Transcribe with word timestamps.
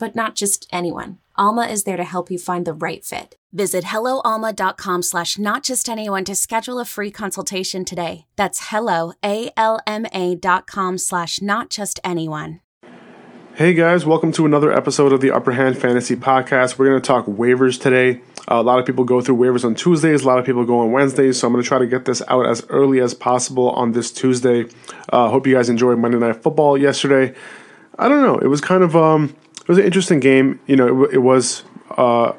but 0.00 0.16
not 0.16 0.34
just 0.34 0.66
anyone. 0.72 1.18
Alma 1.36 1.66
is 1.66 1.84
there 1.84 1.96
to 1.96 2.04
help 2.04 2.30
you 2.30 2.38
find 2.38 2.66
the 2.66 2.72
right 2.72 3.04
fit. 3.04 3.36
Visit 3.52 3.84
helloalma.com 3.84 5.02
slash 5.02 5.38
not 5.38 5.62
just 5.62 5.88
anyone 5.88 6.24
to 6.24 6.34
schedule 6.34 6.80
a 6.80 6.84
free 6.84 7.10
consultation 7.12 7.84
today. 7.84 8.26
That's 8.36 8.70
hello, 8.70 9.12
A-L-M-A 9.24 10.34
dot 10.34 10.66
com 10.66 10.98
slash 10.98 11.40
not 11.40 11.70
just 11.70 12.00
anyone. 12.02 12.60
Hey 13.54 13.74
guys, 13.74 14.06
welcome 14.06 14.32
to 14.32 14.46
another 14.46 14.72
episode 14.72 15.12
of 15.12 15.20
the 15.20 15.32
Upper 15.32 15.52
Hand 15.52 15.76
Fantasy 15.76 16.16
Podcast. 16.16 16.78
We're 16.78 16.86
going 16.86 17.02
to 17.02 17.06
talk 17.06 17.26
waivers 17.26 17.78
today. 17.78 18.22
Uh, 18.50 18.54
a 18.54 18.62
lot 18.62 18.78
of 18.78 18.86
people 18.86 19.04
go 19.04 19.20
through 19.20 19.36
waivers 19.36 19.64
on 19.64 19.74
Tuesdays, 19.74 20.22
a 20.22 20.26
lot 20.26 20.38
of 20.38 20.46
people 20.46 20.64
go 20.64 20.78
on 20.78 20.92
Wednesdays, 20.92 21.38
so 21.38 21.46
I'm 21.46 21.52
going 21.52 21.62
to 21.62 21.68
try 21.68 21.78
to 21.78 21.86
get 21.86 22.06
this 22.06 22.22
out 22.28 22.46
as 22.46 22.64
early 22.70 23.00
as 23.00 23.12
possible 23.12 23.70
on 23.70 23.92
this 23.92 24.10
Tuesday. 24.12 24.66
Uh, 25.12 25.28
hope 25.28 25.46
you 25.46 25.54
guys 25.54 25.68
enjoyed 25.68 25.98
Monday 25.98 26.18
Night 26.18 26.42
Football 26.42 26.78
yesterday. 26.78 27.34
I 27.98 28.08
don't 28.08 28.22
know, 28.22 28.38
it 28.38 28.46
was 28.46 28.60
kind 28.62 28.82
of 28.82 28.96
um, 28.96 29.36
was 29.70 29.78
an 29.78 29.84
interesting 29.84 30.20
game. 30.20 30.60
You 30.66 30.76
know, 30.76 31.04
it, 31.04 31.14
it 31.14 31.18
was 31.18 31.62
uh, 31.96 32.32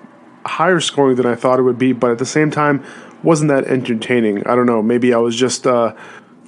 higher 0.46 0.80
scoring 0.80 1.16
than 1.16 1.26
I 1.26 1.36
thought 1.36 1.60
it 1.60 1.64
would 1.64 1.80
be, 1.80 1.94
but 1.94 2.12
at 2.12 2.20
the 2.20 2.26
same 2.26 2.52
time, 2.52 2.84
wasn't 3.24 3.50
that 3.50 3.66
entertaining. 3.66 4.46
I 4.46 4.56
don't 4.56 4.66
know. 4.66 4.82
Maybe 4.82 5.14
I 5.14 5.18
was 5.18 5.36
just 5.36 5.66
uh, 5.66 5.96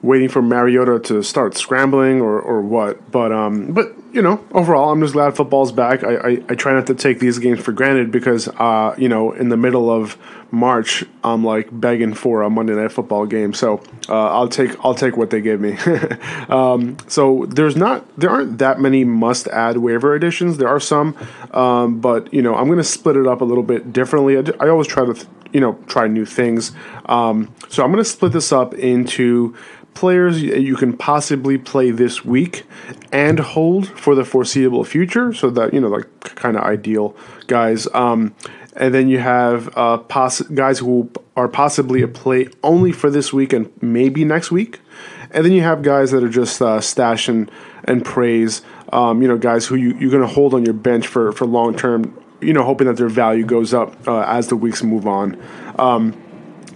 waiting 0.03 0.27
for 0.27 0.41
Mariota 0.41 0.99
to 0.99 1.23
start 1.23 1.55
scrambling 1.55 2.21
or, 2.21 2.39
or 2.39 2.61
what. 2.61 3.09
But 3.09 3.31
um, 3.31 3.71
but 3.71 3.95
you 4.11 4.21
know, 4.21 4.45
overall, 4.51 4.91
I'm 4.91 5.01
just 5.01 5.13
glad 5.13 5.35
football's 5.35 5.71
back. 5.71 6.03
I, 6.03 6.15
I, 6.15 6.29
I 6.49 6.55
try 6.55 6.73
not 6.73 6.85
to 6.87 6.93
take 6.93 7.19
these 7.19 7.39
games 7.39 7.61
for 7.61 7.71
granted 7.71 8.11
because 8.11 8.47
uh, 8.47 8.93
you 8.97 9.09
know, 9.09 9.31
in 9.31 9.49
the 9.49 9.57
middle 9.57 9.89
of 9.89 10.17
March, 10.51 11.03
I'm 11.23 11.43
like 11.43 11.69
begging 11.71 12.13
for 12.13 12.43
a 12.43 12.49
Monday 12.49 12.75
night 12.75 12.91
football 12.91 13.25
game. 13.25 13.53
So 13.53 13.81
uh, 14.09 14.29
I'll 14.29 14.49
take 14.49 14.75
I'll 14.85 14.93
take 14.93 15.17
what 15.17 15.31
they 15.31 15.41
give 15.41 15.59
me. 15.59 15.77
um, 16.49 16.97
so 17.07 17.47
there's 17.47 17.75
not 17.75 18.05
there 18.19 18.29
aren't 18.29 18.59
that 18.59 18.79
many 18.79 19.05
must 19.05 19.47
add 19.47 19.77
waiver 19.77 20.13
additions. 20.13 20.57
There 20.57 20.67
are 20.69 20.81
some, 20.81 21.17
um, 21.51 22.01
but 22.01 22.31
you 22.31 22.41
know, 22.41 22.55
I'm 22.55 22.67
to 22.73 22.83
split 22.83 23.15
it 23.15 23.25
up 23.25 23.41
a 23.41 23.45
little 23.45 23.63
bit 23.63 23.93
differently. 23.93 24.37
I, 24.37 24.65
I 24.65 24.69
always 24.69 24.87
try 24.87 25.05
to 25.05 25.27
you 25.53 25.61
know 25.61 25.79
try 25.87 26.07
new 26.07 26.25
things. 26.25 26.73
Um, 27.05 27.53
so 27.69 27.83
I'm 27.83 27.91
going 27.91 28.03
to 28.03 28.09
split 28.09 28.33
this 28.33 28.51
up 28.51 28.73
into 28.73 29.55
players 29.93 30.41
you 30.41 30.75
can 30.75 30.95
possibly 30.95 31.57
play 31.57 31.91
this 31.91 32.25
week 32.25 32.63
and 33.11 33.39
hold 33.39 33.87
for 33.87 34.15
the 34.15 34.25
foreseeable 34.25 34.83
future. 34.83 35.33
So 35.33 35.49
that 35.51 35.73
you 35.73 35.79
know, 35.79 35.89
like 35.89 36.07
kind 36.35 36.57
of 36.57 36.63
ideal 36.63 37.15
guys. 37.47 37.87
Um, 37.93 38.35
and 38.75 38.93
then 38.93 39.07
you 39.07 39.19
have 39.19 39.75
uh, 39.77 39.97
poss- 39.97 40.41
guys 40.41 40.79
who 40.79 41.09
are 41.35 41.47
possibly 41.47 42.01
a 42.01 42.07
play 42.07 42.49
only 42.63 42.91
for 42.91 43.09
this 43.09 43.31
week 43.31 43.53
and 43.53 43.71
maybe 43.81 44.25
next 44.25 44.51
week. 44.51 44.79
And 45.31 45.45
then 45.45 45.51
you 45.51 45.61
have 45.61 45.81
guys 45.81 46.11
that 46.11 46.23
are 46.23 46.29
just 46.29 46.61
uh, 46.61 46.81
stash 46.81 47.27
and, 47.27 47.49
and 47.85 48.03
praise. 48.03 48.61
Um, 48.91 49.21
you 49.21 49.27
know, 49.27 49.37
guys 49.37 49.65
who 49.65 49.75
you, 49.75 49.95
you're 49.97 50.11
going 50.11 50.27
to 50.27 50.33
hold 50.33 50.53
on 50.53 50.63
your 50.63 50.73
bench 50.73 51.07
for, 51.07 51.31
for 51.31 51.45
long 51.45 51.75
term, 51.75 52.19
you 52.41 52.53
know, 52.53 52.63
hoping 52.63 52.87
that 52.87 52.97
their 52.97 53.09
value 53.09 53.45
goes 53.45 53.73
up 53.73 54.07
uh, 54.07 54.21
as 54.21 54.47
the 54.47 54.55
weeks 54.55 54.83
move 54.83 55.07
on. 55.07 55.41
Um, 55.79 56.22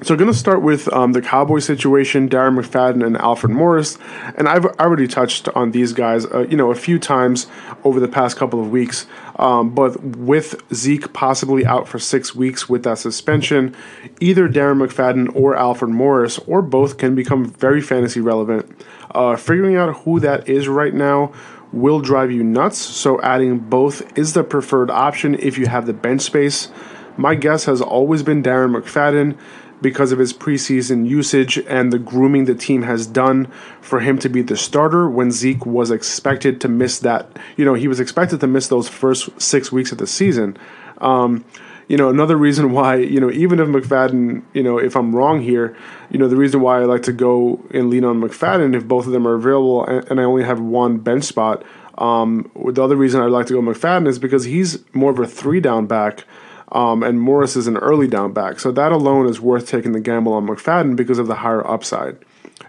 so 0.03 0.13
I'm 0.13 0.19
going 0.19 0.31
to 0.31 0.37
start 0.37 0.61
with 0.61 0.91
um, 0.93 1.13
the 1.13 1.21
Cowboy 1.21 1.59
situation, 1.59 2.29
Darren 2.29 2.59
McFadden 2.59 3.03
and 3.05 3.17
Alfred 3.17 3.51
Morris, 3.51 3.97
and 4.35 4.47
I've 4.47 4.65
already 4.65 5.07
touched 5.07 5.49
on 5.49 5.71
these 5.71 5.91
guys, 5.91 6.25
uh, 6.25 6.45
you 6.49 6.55
know, 6.55 6.69
a 6.71 6.75
few 6.75 6.99
times 6.99 7.47
over 7.83 7.99
the 7.99 8.07
past 8.07 8.37
couple 8.37 8.61
of 8.61 8.69
weeks. 8.69 9.07
Um, 9.37 9.73
but 9.73 9.99
with 10.03 10.61
Zeke 10.73 11.13
possibly 11.13 11.65
out 11.65 11.87
for 11.87 11.97
six 11.97 12.35
weeks 12.35 12.69
with 12.69 12.83
that 12.83 12.99
suspension, 12.99 13.75
either 14.19 14.47
Darren 14.47 14.85
McFadden 14.85 15.35
or 15.35 15.55
Alfred 15.55 15.91
Morris 15.91 16.37
or 16.39 16.61
both 16.61 16.97
can 16.97 17.15
become 17.15 17.45
very 17.45 17.81
fantasy 17.81 18.19
relevant. 18.19 18.69
Uh, 19.11 19.35
figuring 19.35 19.77
out 19.77 19.95
who 19.97 20.19
that 20.19 20.47
is 20.47 20.67
right 20.67 20.93
now 20.93 21.33
will 21.71 22.01
drive 22.01 22.31
you 22.31 22.43
nuts. 22.43 22.77
So 22.77 23.19
adding 23.21 23.57
both 23.59 24.17
is 24.17 24.33
the 24.33 24.43
preferred 24.43 24.91
option 24.91 25.35
if 25.35 25.57
you 25.57 25.65
have 25.65 25.85
the 25.85 25.93
bench 25.93 26.21
space. 26.21 26.69
My 27.17 27.33
guess 27.33 27.65
has 27.65 27.81
always 27.81 28.21
been 28.21 28.43
Darren 28.43 28.79
McFadden 28.79 29.37
because 29.81 30.11
of 30.11 30.19
his 30.19 30.33
preseason 30.33 31.07
usage 31.07 31.57
and 31.67 31.93
the 31.93 31.99
grooming 31.99 32.45
the 32.45 32.55
team 32.55 32.83
has 32.83 33.05
done 33.05 33.51
for 33.81 33.99
him 33.99 34.17
to 34.19 34.29
be 34.29 34.41
the 34.41 34.57
starter 34.57 35.09
when 35.09 35.31
Zeke 35.31 35.65
was 35.65 35.91
expected 35.91 36.59
to 36.61 36.67
miss 36.67 36.99
that. 36.99 37.37
You 37.55 37.65
know, 37.65 37.73
he 37.73 37.87
was 37.87 37.99
expected 37.99 38.39
to 38.39 38.47
miss 38.47 38.67
those 38.67 38.89
first 38.89 39.29
six 39.39 39.71
weeks 39.71 39.91
of 39.91 39.97
the 39.97 40.07
season. 40.07 40.57
Um, 40.99 41.45
you 41.87 41.95
know, 41.95 42.09
another 42.09 42.35
reason 42.35 42.71
why, 42.73 42.95
you 42.95 43.19
know, 43.19 43.31
even 43.31 43.59
if 43.59 43.67
McFadden, 43.67 44.43
you 44.53 44.63
know, 44.63 44.77
if 44.77 44.95
I'm 44.95 45.15
wrong 45.15 45.41
here, 45.41 45.75
you 46.09 46.17
know, 46.17 46.27
the 46.27 46.35
reason 46.35 46.61
why 46.61 46.81
I 46.81 46.85
like 46.85 47.03
to 47.03 47.13
go 47.13 47.63
and 47.71 47.89
lean 47.89 48.03
on 48.03 48.21
McFadden 48.21 48.75
if 48.75 48.87
both 48.87 49.05
of 49.05 49.11
them 49.11 49.27
are 49.27 49.35
available 49.35 49.85
and, 49.85 50.19
I 50.19 50.23
only 50.23 50.43
have 50.43 50.59
one 50.59 50.97
bench 50.97 51.23
spot. 51.23 51.63
Um, 51.97 52.51
the 52.55 52.83
other 52.83 52.95
reason 52.95 53.21
I 53.21 53.25
like 53.25 53.47
to 53.47 53.53
go 53.53 53.61
McFadden 53.61 54.07
is 54.07 54.19
because 54.19 54.43
he's 54.45 54.79
more 54.93 55.11
of 55.11 55.19
a 55.19 55.27
three 55.27 55.59
down 55.59 55.87
back 55.87 56.25
um, 56.71 57.03
and 57.03 57.19
Morris 57.19 57.55
is 57.55 57.67
an 57.67 57.77
early 57.77 58.07
down 58.07 58.33
back. 58.33 58.59
So 58.59 58.71
that 58.71 58.91
alone 58.91 59.27
is 59.27 59.39
worth 59.39 59.67
taking 59.67 59.93
the 59.93 59.99
gamble 59.99 60.33
on 60.33 60.47
McFadden 60.47 60.95
because 60.95 61.19
of 61.19 61.27
the 61.27 61.35
higher 61.35 61.65
upside. 61.65 62.17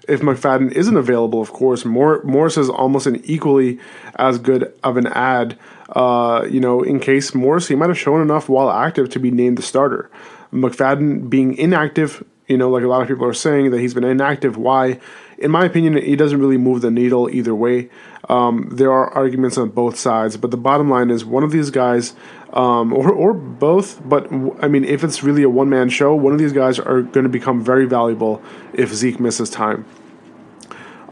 If 0.06 0.20
McFadden 0.20 0.72
isn't 0.72 0.96
available, 0.96 1.40
of 1.40 1.52
course, 1.52 1.84
Mor- 1.84 2.22
Morris 2.24 2.56
is 2.56 2.68
almost 2.68 3.06
an 3.06 3.20
equally 3.24 3.78
as 4.16 4.38
good 4.38 4.72
of 4.82 4.96
an 4.96 5.06
add. 5.08 5.58
Uh, 5.90 6.46
you 6.50 6.60
know, 6.60 6.82
in 6.82 7.00
case 7.00 7.34
Morris, 7.34 7.68
he 7.68 7.74
might 7.74 7.88
have 7.88 7.98
shown 7.98 8.20
enough 8.20 8.48
while 8.48 8.70
active 8.70 9.08
to 9.10 9.18
be 9.18 9.30
named 9.30 9.58
the 9.58 9.62
starter. 9.62 10.10
McFadden 10.52 11.28
being 11.28 11.56
inactive, 11.56 12.24
you 12.46 12.56
know, 12.56 12.70
like 12.70 12.84
a 12.84 12.88
lot 12.88 13.02
of 13.02 13.08
people 13.08 13.26
are 13.26 13.34
saying 13.34 13.70
that 13.70 13.80
he's 13.80 13.94
been 13.94 14.04
inactive. 14.04 14.56
Why? 14.56 15.00
In 15.38 15.50
my 15.50 15.64
opinion, 15.64 15.96
he 15.96 16.16
doesn't 16.16 16.40
really 16.40 16.56
move 16.56 16.80
the 16.80 16.90
needle 16.90 17.28
either 17.30 17.54
way. 17.54 17.90
Um, 18.28 18.68
there 18.70 18.92
are 18.92 19.10
arguments 19.10 19.56
on 19.56 19.70
both 19.70 19.98
sides, 19.98 20.36
but 20.36 20.50
the 20.50 20.56
bottom 20.56 20.90
line 20.90 21.10
is 21.10 21.24
one 21.24 21.44
of 21.44 21.50
these 21.50 21.70
guys, 21.70 22.14
um, 22.52 22.92
or, 22.92 23.10
or 23.10 23.32
both, 23.32 24.06
but 24.06 24.30
I 24.60 24.68
mean, 24.68 24.84
if 24.84 25.04
it's 25.04 25.22
really 25.22 25.42
a 25.42 25.48
one 25.48 25.70
man 25.70 25.88
show, 25.88 26.14
one 26.14 26.32
of 26.32 26.38
these 26.38 26.52
guys 26.52 26.78
are 26.78 27.02
going 27.02 27.24
to 27.24 27.30
become 27.30 27.62
very 27.62 27.86
valuable 27.86 28.42
if 28.72 28.92
Zeke 28.92 29.20
misses 29.20 29.50
time. 29.50 29.86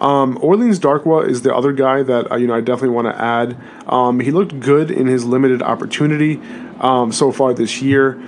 Um, 0.01 0.39
Orleans 0.43 0.79
Darkwa 0.79 1.27
is 1.27 1.43
the 1.43 1.55
other 1.55 1.73
guy 1.73 2.03
that 2.03 2.31
uh, 2.31 2.37
you 2.37 2.47
know 2.47 2.55
I 2.55 2.61
definitely 2.61 2.91
want 2.91 3.09
to 3.09 3.23
add. 3.23 3.57
Um, 3.87 4.21
he 4.21 4.31
looked 4.31 4.61
good 4.61 4.91
in 4.91 5.07
his 5.07 5.25
limited 5.25 5.63
opportunity 5.63 6.41
um, 6.81 7.13
so 7.13 7.33
far 7.33 7.55
this 7.55 7.81
year. 7.81 8.21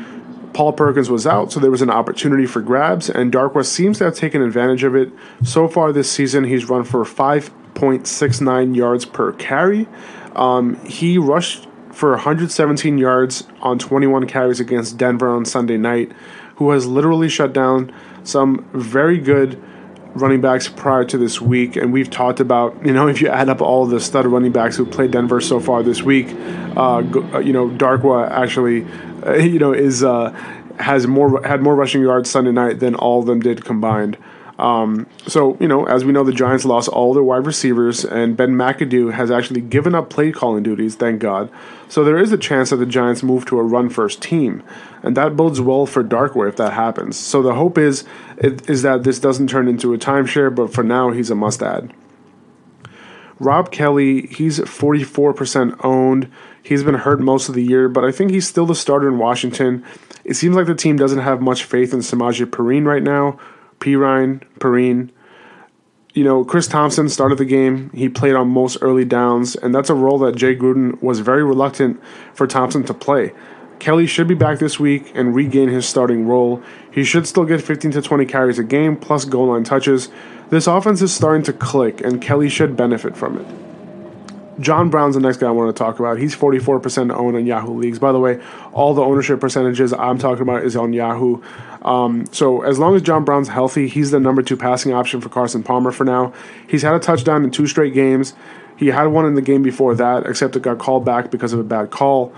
Paul 0.52 0.72
Perkins 0.72 1.10
was 1.10 1.26
out, 1.26 1.52
so 1.52 1.60
there 1.60 1.70
was 1.70 1.82
an 1.82 1.90
opportunity 1.90 2.46
for 2.46 2.60
grabs, 2.60 3.08
and 3.08 3.32
Darkwa 3.32 3.64
seems 3.64 3.98
to 3.98 4.04
have 4.04 4.14
taken 4.14 4.42
advantage 4.42 4.84
of 4.84 4.94
it. 4.94 5.10
So 5.44 5.68
far 5.68 5.92
this 5.92 6.10
season, 6.10 6.44
he's 6.44 6.68
run 6.68 6.84
for 6.84 7.04
5.69 7.04 8.76
yards 8.76 9.04
per 9.04 9.32
carry. 9.32 9.86
Um, 10.34 10.84
he 10.84 11.18
rushed 11.18 11.68
for 11.92 12.10
117 12.10 12.98
yards 12.98 13.46
on 13.60 13.78
21 13.78 14.26
carries 14.26 14.60
against 14.60 14.96
Denver 14.98 15.28
on 15.28 15.44
Sunday 15.44 15.76
night, 15.76 16.12
who 16.56 16.70
has 16.70 16.86
literally 16.86 17.28
shut 17.28 17.52
down 17.52 17.92
some 18.24 18.68
very 18.72 19.18
good 19.18 19.62
running 20.14 20.40
backs 20.40 20.68
prior 20.68 21.04
to 21.04 21.18
this 21.18 21.40
week, 21.40 21.76
and 21.76 21.92
we've 21.92 22.10
talked 22.10 22.40
about 22.40 22.84
you 22.84 22.92
know 22.92 23.08
if 23.12 23.20
you 23.20 23.28
add 23.28 23.48
up 23.48 23.60
all 23.60 23.86
the 23.86 24.00
stud 24.00 24.26
running 24.26 24.52
backs 24.52 24.76
who 24.76 24.86
played 24.86 25.10
Denver 25.10 25.40
so 25.40 25.60
far 25.60 25.82
this 25.82 26.02
week, 26.02 26.28
uh, 26.76 26.98
uh 26.98 27.38
you 27.38 27.52
know 27.52 27.68
Darkwa 27.68 28.30
actually 28.30 28.86
uh, 29.26 29.34
you 29.36 29.58
know 29.58 29.72
is 29.72 30.02
uh, 30.02 30.30
has 30.78 31.06
more 31.06 31.44
had 31.46 31.62
more 31.62 31.74
rushing 31.74 32.02
yards 32.02 32.30
Sunday 32.30 32.52
night 32.52 32.80
than 32.80 32.94
all 32.94 33.20
of 33.20 33.26
them 33.26 33.40
did 33.40 33.64
combined. 33.64 34.16
Um, 34.58 35.06
so, 35.28 35.56
you 35.60 35.68
know, 35.68 35.84
as 35.84 36.04
we 36.04 36.10
know, 36.10 36.24
the 36.24 36.32
Giants 36.32 36.64
lost 36.64 36.88
all 36.88 37.14
their 37.14 37.22
wide 37.22 37.46
receivers, 37.46 38.04
and 38.04 38.36
Ben 38.36 38.56
McAdoo 38.56 39.12
has 39.12 39.30
actually 39.30 39.60
given 39.60 39.94
up 39.94 40.10
play 40.10 40.32
calling 40.32 40.64
duties, 40.64 40.96
thank 40.96 41.20
God. 41.20 41.48
So 41.88 42.02
there 42.02 42.18
is 42.18 42.32
a 42.32 42.36
chance 42.36 42.70
that 42.70 42.76
the 42.76 42.86
Giants 42.86 43.22
move 43.22 43.46
to 43.46 43.58
a 43.60 43.62
run 43.62 43.88
first 43.88 44.20
team, 44.20 44.64
and 45.02 45.16
that 45.16 45.36
bodes 45.36 45.60
well 45.60 45.86
for 45.86 46.02
Darkwa 46.02 46.48
if 46.48 46.56
that 46.56 46.72
happens. 46.72 47.16
So 47.16 47.40
the 47.40 47.54
hope 47.54 47.78
is 47.78 48.04
is 48.38 48.82
that 48.82 49.04
this 49.04 49.20
doesn't 49.20 49.48
turn 49.48 49.68
into 49.68 49.94
a 49.94 49.98
timeshare, 49.98 50.52
but 50.52 50.72
for 50.72 50.82
now, 50.82 51.10
he's 51.10 51.30
a 51.30 51.36
must 51.36 51.62
add. 51.62 51.92
Rob 53.38 53.70
Kelley, 53.70 54.26
he's 54.26 54.58
44% 54.58 55.84
owned. 55.84 56.30
He's 56.68 56.84
been 56.84 56.96
hurt 56.96 57.18
most 57.18 57.48
of 57.48 57.54
the 57.54 57.62
year, 57.64 57.88
but 57.88 58.04
I 58.04 58.12
think 58.12 58.30
he's 58.30 58.46
still 58.46 58.66
the 58.66 58.74
starter 58.74 59.08
in 59.08 59.16
Washington. 59.16 59.82
It 60.22 60.34
seems 60.34 60.54
like 60.54 60.66
the 60.66 60.74
team 60.74 60.96
doesn't 60.96 61.20
have 61.20 61.40
much 61.40 61.64
faith 61.64 61.94
in 61.94 62.00
Samaje 62.00 62.44
Perine 62.44 62.84
right 62.84 63.02
now, 63.02 63.38
Perine, 63.80 64.42
Perine. 64.58 65.08
You 66.12 66.24
know, 66.24 66.44
Chris 66.44 66.66
Thompson 66.66 67.08
started 67.08 67.38
the 67.38 67.46
game. 67.46 67.90
He 67.94 68.10
played 68.10 68.34
on 68.34 68.48
most 68.48 68.76
early 68.82 69.06
downs, 69.06 69.56
and 69.56 69.74
that's 69.74 69.88
a 69.88 69.94
role 69.94 70.18
that 70.18 70.36
Jay 70.36 70.54
Gruden 70.54 71.00
was 71.00 71.20
very 71.20 71.42
reluctant 71.42 72.02
for 72.34 72.46
Thompson 72.46 72.84
to 72.84 72.92
play. 72.92 73.32
Kelley 73.78 74.06
should 74.06 74.28
be 74.28 74.34
back 74.34 74.58
this 74.58 74.78
week 74.78 75.10
and 75.14 75.34
regain 75.34 75.70
his 75.70 75.88
starting 75.88 76.26
role. 76.26 76.62
He 76.90 77.02
should 77.02 77.26
still 77.26 77.46
get 77.46 77.62
15 77.62 77.92
to 77.92 78.02
20 78.02 78.26
carries 78.26 78.58
a 78.58 78.64
game 78.64 78.94
plus 78.94 79.24
goal 79.24 79.46
line 79.46 79.64
touches. 79.64 80.10
This 80.50 80.66
offense 80.66 81.00
is 81.00 81.14
starting 81.14 81.44
to 81.44 81.52
click, 81.54 82.02
and 82.02 82.20
Kelley 82.20 82.50
should 82.50 82.76
benefit 82.76 83.16
from 83.16 83.38
it. 83.38 83.67
John 84.60 84.90
Brown's 84.90 85.14
the 85.14 85.20
next 85.20 85.38
guy 85.38 85.46
I 85.46 85.50
want 85.50 85.74
to 85.74 85.78
talk 85.78 86.00
about. 86.00 86.18
He's 86.18 86.34
44% 86.34 87.14
owned 87.14 87.36
on 87.36 87.46
Yahoo 87.46 87.74
leagues. 87.74 87.98
By 87.98 88.12
the 88.12 88.18
way, 88.18 88.40
all 88.72 88.94
the 88.94 89.02
ownership 89.02 89.40
percentages 89.40 89.92
I'm 89.92 90.18
talking 90.18 90.42
about 90.42 90.64
is 90.64 90.76
on 90.76 90.92
Yahoo. 90.92 91.42
Um, 91.82 92.26
so 92.32 92.62
as 92.62 92.78
long 92.78 92.96
as 92.96 93.02
John 93.02 93.24
Brown's 93.24 93.48
healthy, 93.48 93.88
he's 93.88 94.10
the 94.10 94.20
number 94.20 94.42
two 94.42 94.56
passing 94.56 94.92
option 94.92 95.20
for 95.20 95.28
Carson 95.28 95.62
Palmer 95.62 95.92
for 95.92 96.04
now. 96.04 96.32
He's 96.66 96.82
had 96.82 96.94
a 96.94 96.98
touchdown 96.98 97.44
in 97.44 97.50
two 97.50 97.66
straight 97.66 97.94
games. 97.94 98.34
He 98.76 98.88
had 98.88 99.06
one 99.06 99.26
in 99.26 99.34
the 99.34 99.42
game 99.42 99.62
before 99.62 99.94
that, 99.96 100.26
except 100.26 100.54
it 100.56 100.62
got 100.62 100.78
called 100.78 101.04
back 101.04 101.30
because 101.30 101.52
of 101.52 101.58
a 101.58 101.64
bad 101.64 101.90
call. 101.90 102.32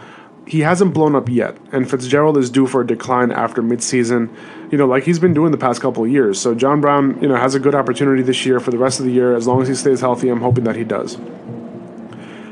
He 0.47 0.61
hasn't 0.61 0.95
blown 0.95 1.15
up 1.15 1.29
yet, 1.29 1.57
and 1.71 1.89
Fitzgerald 1.89 2.37
is 2.37 2.51
due 2.51 2.67
for 2.67 2.81
a 2.81 2.87
decline 2.87 3.31
after 3.31 3.63
midseason. 3.63 4.35
You 4.73 4.79
know, 4.79 4.87
like 4.87 5.05
he's 5.05 5.19
been 5.19 5.35
doing 5.35 5.53
the 5.53 5.59
past 5.59 5.81
couple 5.81 6.03
of 6.03 6.11
years. 6.11 6.41
So 6.41 6.55
John 6.55 6.81
Brown, 6.81 7.21
you 7.21 7.29
know, 7.29 7.37
has 7.37 7.55
a 7.55 7.61
good 7.61 7.75
opportunity 7.75 8.23
this 8.23 8.45
year 8.47 8.59
for 8.59 8.71
the 8.71 8.79
rest 8.79 9.01
of 9.01 9.07
the 9.07 9.13
year. 9.13 9.35
As 9.35 9.47
long 9.47 9.61
as 9.63 9.69
he 9.69 9.75
stays 9.75 10.01
healthy, 10.01 10.29
I'm 10.29 10.41
hoping 10.41 10.65
that 10.65 10.77
he 10.77 10.85
does. 10.85 11.19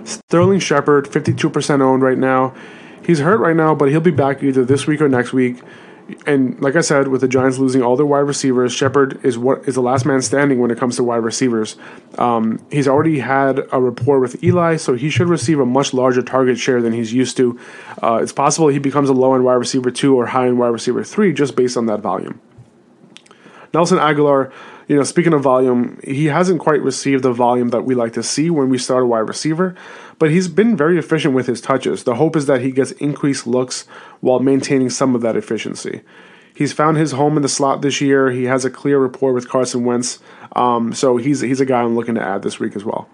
Sterling 0.09 0.61
Shepard, 0.61 1.07
52% 1.07 1.81
owned 1.81 2.03
right 2.03 2.19
now. 2.19 2.55
He's 3.05 3.21
hurt 3.21 3.39
right 3.39 3.57
now, 3.57 3.75
but 3.75 3.91
he'll 3.91 4.01
be 4.01 4.11
back 4.11 4.43
either 4.43 4.65
this 4.65 4.87
week 4.87 5.01
or 5.01 5.09
next 5.09 5.33
week. 5.33 5.61
And 6.27 6.59
like 6.63 6.75
I 6.75 6.81
said, 6.81 7.09
with 7.09 7.21
the 7.21 7.29
Giants 7.29 7.59
losing 7.59 7.83
all 7.83 7.95
their 7.95 8.07
wide 8.07 8.21
receivers, 8.21 8.73
Shepard 8.73 9.23
is 9.25 9.37
what 9.37 9.69
is 9.69 9.75
the 9.75 9.83
last 9.83 10.07
man 10.07 10.23
standing 10.23 10.59
when 10.59 10.71
it 10.71 10.79
comes 10.79 10.97
to 10.97 11.05
wide 11.05 11.17
receivers. 11.17 11.77
Um, 12.17 12.65
he's 12.71 12.89
already 12.89 13.19
had 13.19 13.61
a 13.73 13.81
rapport 13.81 14.19
with 14.19 14.43
Eli, 14.43 14.77
so 14.77 14.95
he 14.95 15.11
should 15.11 15.29
receive 15.29 15.61
a 15.61 15.67
much 15.67 15.93
larger 15.93 16.23
target 16.23 16.59
share 16.59 16.81
than 16.81 16.95
he's 16.95 17.13
used 17.13 17.37
to. 17.37 17.61
Uh, 18.03 18.21
it's 18.23 18.33
possible 18.33 18.69
he 18.69 18.79
becomes 18.79 19.11
a 19.11 19.13
low 19.13 19.35
end 19.35 19.45
wide 19.45 19.55
receiver 19.55 19.91
two 19.91 20.17
or 20.17 20.27
high 20.27 20.47
end 20.47 20.59
wide 20.59 20.69
receiver 20.69 21.05
three 21.05 21.33
just 21.35 21.55
based 21.55 21.77
on 21.77 21.85
that 21.87 22.01
volume. 22.01 22.41
Nelson 23.75 23.99
Agholor, 23.99 24.51
you 24.87 24.97
know, 24.97 25.03
speaking 25.03 25.35
of 25.35 25.43
volume, 25.43 26.01
he 26.03 26.27
hasn't 26.27 26.61
quite 26.61 26.81
received 26.81 27.23
the 27.23 27.33
volume 27.33 27.69
that 27.69 27.83
we 27.83 27.95
like 27.95 28.15
to 28.15 28.23
see 28.23 28.49
when 28.49 28.71
we 28.71 28.79
start 28.79 29.03
a 29.03 29.07
wide 29.07 29.29
receiver, 29.29 29.75
but 30.19 30.31
he's 30.31 30.49
been 30.49 30.77
very 30.77 30.99
efficient 30.99 31.35
with 31.35 31.47
his 31.47 31.61
touches. 31.61 32.05
The 32.05 32.15
hope 32.15 32.37
is 32.37 32.47
that 32.47 32.63
he 32.63 32.71
gets 32.71 32.93
increased 32.93 33.47
looks 33.47 33.87
while 34.21 34.41
maintaining 34.41 34.91
some 34.91 35.15
of 35.15 35.21
that 35.21 35.37
efficiency. 35.37 36.01
He's 36.55 36.73
found 36.73 36.97
his 36.97 37.13
home 37.13 37.37
in 37.37 37.43
the 37.43 37.49
slot 37.49 37.83
this 37.83 38.01
year. 38.01 38.31
He 38.31 38.45
has 38.45 38.65
a 38.65 38.71
clear 38.71 38.99
rapport 38.99 39.33
with 39.33 39.49
Carson 39.49 39.85
Wentz, 39.85 40.19
um, 40.57 40.93
so 40.93 41.17
he's 41.17 41.41
he's 41.41 41.61
a 41.61 41.65
guy 41.65 41.83
I'm 41.83 41.95
looking 41.95 42.17
to 42.17 42.23
add 42.23 42.43
this 42.43 42.59
week 42.59 42.75
as 42.75 42.85
well. 42.85 43.09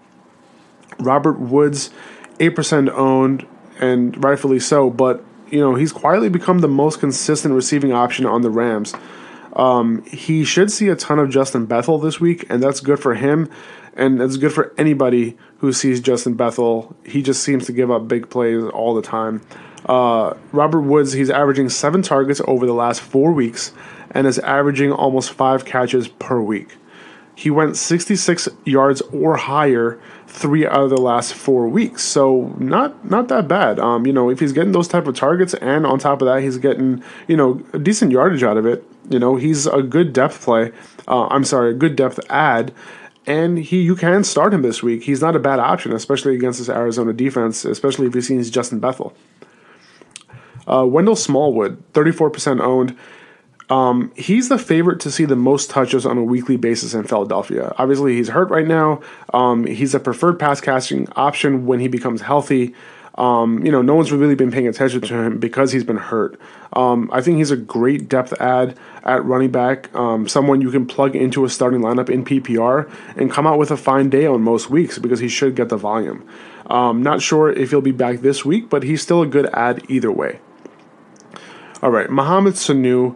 Robert 0.97 1.39
Woods, 1.39 1.91
eight 2.39 2.55
percent 2.55 2.89
owned, 2.89 3.45
and 3.79 4.23
rightfully 4.23 4.59
so, 4.59 4.89
but 4.89 5.23
you 5.51 5.59
know 5.59 5.75
he's 5.75 5.91
quietly 5.91 6.29
become 6.29 6.59
the 6.59 6.67
most 6.67 6.99
consistent 6.99 7.53
receiving 7.53 7.91
option 7.91 8.25
on 8.25 8.41
the 8.41 8.49
Rams. 8.49 8.95
Um, 9.55 10.03
he 10.05 10.43
should 10.43 10.71
see 10.71 10.89
a 10.89 10.95
ton 10.95 11.19
of 11.19 11.29
Justin 11.29 11.65
Bethel 11.65 11.97
this 11.97 12.19
week, 12.19 12.45
and 12.49 12.61
that's 12.61 12.81
good 12.81 12.99
for 12.99 13.15
him, 13.15 13.49
and 13.95 14.21
it's 14.21 14.37
good 14.37 14.53
for 14.53 14.73
anybody 14.77 15.37
who 15.59 15.71
sees 15.71 16.01
Justin 16.01 16.33
Bethel. 16.33 16.95
He 17.05 17.21
just 17.21 17.41
seems 17.43 17.65
to 17.67 17.71
give 17.71 17.89
up 17.89 18.07
big 18.07 18.29
plays 18.29 18.63
all 18.63 18.93
the 18.93 19.01
time. 19.01 19.41
Uh, 19.85 20.33
Robert 20.51 20.81
Woods, 20.81 21.13
he's 21.13 21.29
averaging 21.29 21.69
seven 21.69 22.01
targets 22.01 22.41
over 22.47 22.65
the 22.65 22.73
last 22.73 23.01
four 23.01 23.31
weeks 23.31 23.71
and 24.11 24.25
is 24.27 24.39
averaging 24.39 24.91
almost 24.91 25.31
five 25.31 25.63
catches 25.63 26.07
per 26.07 26.41
week. 26.41 26.75
He 27.35 27.49
went 27.49 27.75
66 27.75 28.47
yards 28.63 29.01
or 29.13 29.35
higher 29.35 29.99
three 30.25 30.65
out 30.65 30.83
of 30.83 30.89
the 30.89 30.97
last 30.97 31.33
four 31.33 31.67
weeks. 31.67 32.01
So 32.01 32.55
not 32.57 33.09
not 33.09 33.27
that 33.27 33.47
bad. 33.47 33.77
Um, 33.77 34.05
you 34.07 34.13
know, 34.13 34.29
if 34.29 34.39
he's 34.39 34.53
getting 34.53 34.71
those 34.71 34.87
type 34.87 35.05
of 35.05 35.15
targets 35.15 35.53
and 35.55 35.85
on 35.85 35.99
top 35.99 36.21
of 36.21 36.27
that 36.27 36.41
he's 36.41 36.57
getting, 36.57 37.03
you 37.27 37.35
know, 37.35 37.55
decent 37.81 38.11
yardage 38.11 38.43
out 38.43 38.57
of 38.57 38.65
it, 38.65 38.85
you 39.09 39.19
know, 39.19 39.35
he's 39.35 39.67
a 39.67 39.81
good 39.81 40.13
depth 40.13 40.43
play. 40.43 40.71
Uh, 41.07 41.27
I'm 41.27 41.43
sorry, 41.43 41.71
a 41.71 41.73
good 41.73 41.95
depth 41.95 42.19
add. 42.29 42.73
And 43.27 43.57
he, 43.57 43.81
you 43.81 43.95
can 43.95 44.23
start 44.23 44.53
him 44.53 44.61
this 44.61 44.83
week. 44.83 45.03
He's 45.03 45.21
not 45.21 45.35
a 45.35 45.39
bad 45.39 45.59
option, 45.59 45.93
especially 45.93 46.35
against 46.35 46.59
this 46.59 46.69
Arizona 46.69 47.11
defense, 47.11 47.65
especially 47.65 48.07
if 48.07 48.13
he 48.13 48.21
sees 48.21 48.51
Justin 48.51 48.79
Bethel. 48.79 49.15
Uh, 50.67 50.85
Wendell 50.85 51.15
Smallwood, 51.15 51.81
34% 51.93 52.59
owned. 52.59 52.95
Um, 53.69 54.11
he's 54.15 54.49
the 54.49 54.59
favorite 54.59 54.99
to 55.01 55.11
see 55.11 55.25
the 55.25 55.35
most 55.35 55.71
touches 55.71 56.05
on 56.05 56.17
a 56.19 56.23
weekly 56.23 56.55
basis 56.55 56.93
in 56.93 57.03
Philadelphia. 57.03 57.73
Obviously, 57.79 58.15
he's 58.15 58.29
hurt 58.29 58.49
right 58.49 58.67
now. 58.67 59.01
Um, 59.33 59.65
he's 59.65 59.95
a 59.95 59.99
preferred 59.99 60.39
pass 60.39 60.61
catching 60.61 61.07
option 61.13 61.65
when 61.65 61.79
he 61.79 61.87
becomes 61.87 62.21
healthy. 62.21 62.75
Um, 63.15 63.65
you 63.65 63.71
know, 63.71 63.81
no 63.81 63.95
one's 63.95 64.11
really 64.11 64.35
been 64.35 64.51
paying 64.51 64.67
attention 64.67 65.01
to 65.01 65.13
him 65.13 65.39
because 65.39 65.71
he's 65.71 65.85
been 65.85 65.97
hurt. 65.97 66.39
Um, 66.73 67.09
I 67.13 67.21
think 67.21 67.37
he's 67.37 67.51
a 67.51 67.57
great 67.57 68.09
depth 68.09 68.33
add 68.41 68.77
at 69.03 69.23
running 69.23 69.51
back, 69.51 69.93
um, 69.95 70.27
someone 70.27 70.61
you 70.61 70.69
can 70.69 70.85
plug 70.85 71.15
into 71.15 71.45
a 71.45 71.49
starting 71.49 71.79
lineup 71.79 72.09
in 72.09 72.25
PPR 72.25 72.91
and 73.15 73.31
come 73.31 73.47
out 73.47 73.57
with 73.57 73.71
a 73.71 73.77
fine 73.77 74.09
day 74.09 74.25
on 74.25 74.41
most 74.41 74.69
weeks 74.69 74.99
because 74.99 75.19
he 75.19 75.29
should 75.29 75.55
get 75.55 75.69
the 75.69 75.77
volume. 75.77 76.27
Um, 76.67 77.01
not 77.03 77.21
sure 77.21 77.49
if 77.51 77.69
he'll 77.69 77.81
be 77.81 77.91
back 77.91 78.19
this 78.19 78.43
week, 78.43 78.69
but 78.69 78.83
he's 78.83 79.01
still 79.01 79.21
a 79.21 79.27
good 79.27 79.47
add 79.53 79.89
either 79.89 80.11
way. 80.11 80.39
All 81.81 81.91
right, 81.91 82.09
Mohamed 82.09 82.55
Sanu, 82.55 83.15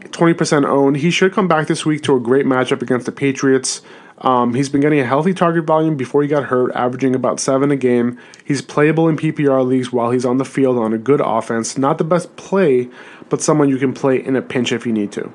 20% 0.00 0.66
owned. 0.66 0.96
He 0.98 1.10
should 1.10 1.32
come 1.32 1.48
back 1.48 1.68
this 1.68 1.86
week 1.86 2.02
to 2.02 2.16
a 2.16 2.20
great 2.20 2.44
matchup 2.44 2.82
against 2.82 3.06
the 3.06 3.12
Patriots. 3.12 3.82
Um, 4.20 4.54
he's 4.54 4.68
been 4.68 4.80
getting 4.82 5.00
a 5.00 5.06
healthy 5.06 5.32
target 5.32 5.64
volume 5.64 5.96
before 5.96 6.22
he 6.22 6.28
got 6.28 6.44
hurt, 6.44 6.72
averaging 6.74 7.14
about 7.14 7.40
seven 7.40 7.70
a 7.70 7.76
game. 7.76 8.18
He's 8.44 8.60
playable 8.60 9.08
in 9.08 9.16
PPR 9.16 9.66
leagues 9.66 9.92
while 9.92 10.10
he's 10.10 10.26
on 10.26 10.36
the 10.36 10.44
field 10.44 10.76
on 10.78 10.92
a 10.92 10.98
good 10.98 11.22
offense. 11.24 11.78
Not 11.78 11.98
the 11.98 12.04
best 12.04 12.36
play, 12.36 12.88
but 13.30 13.40
someone 13.40 13.68
you 13.68 13.78
can 13.78 13.94
play 13.94 14.22
in 14.22 14.36
a 14.36 14.42
pinch 14.42 14.72
if 14.72 14.86
you 14.86 14.92
need 14.92 15.10
to. 15.12 15.32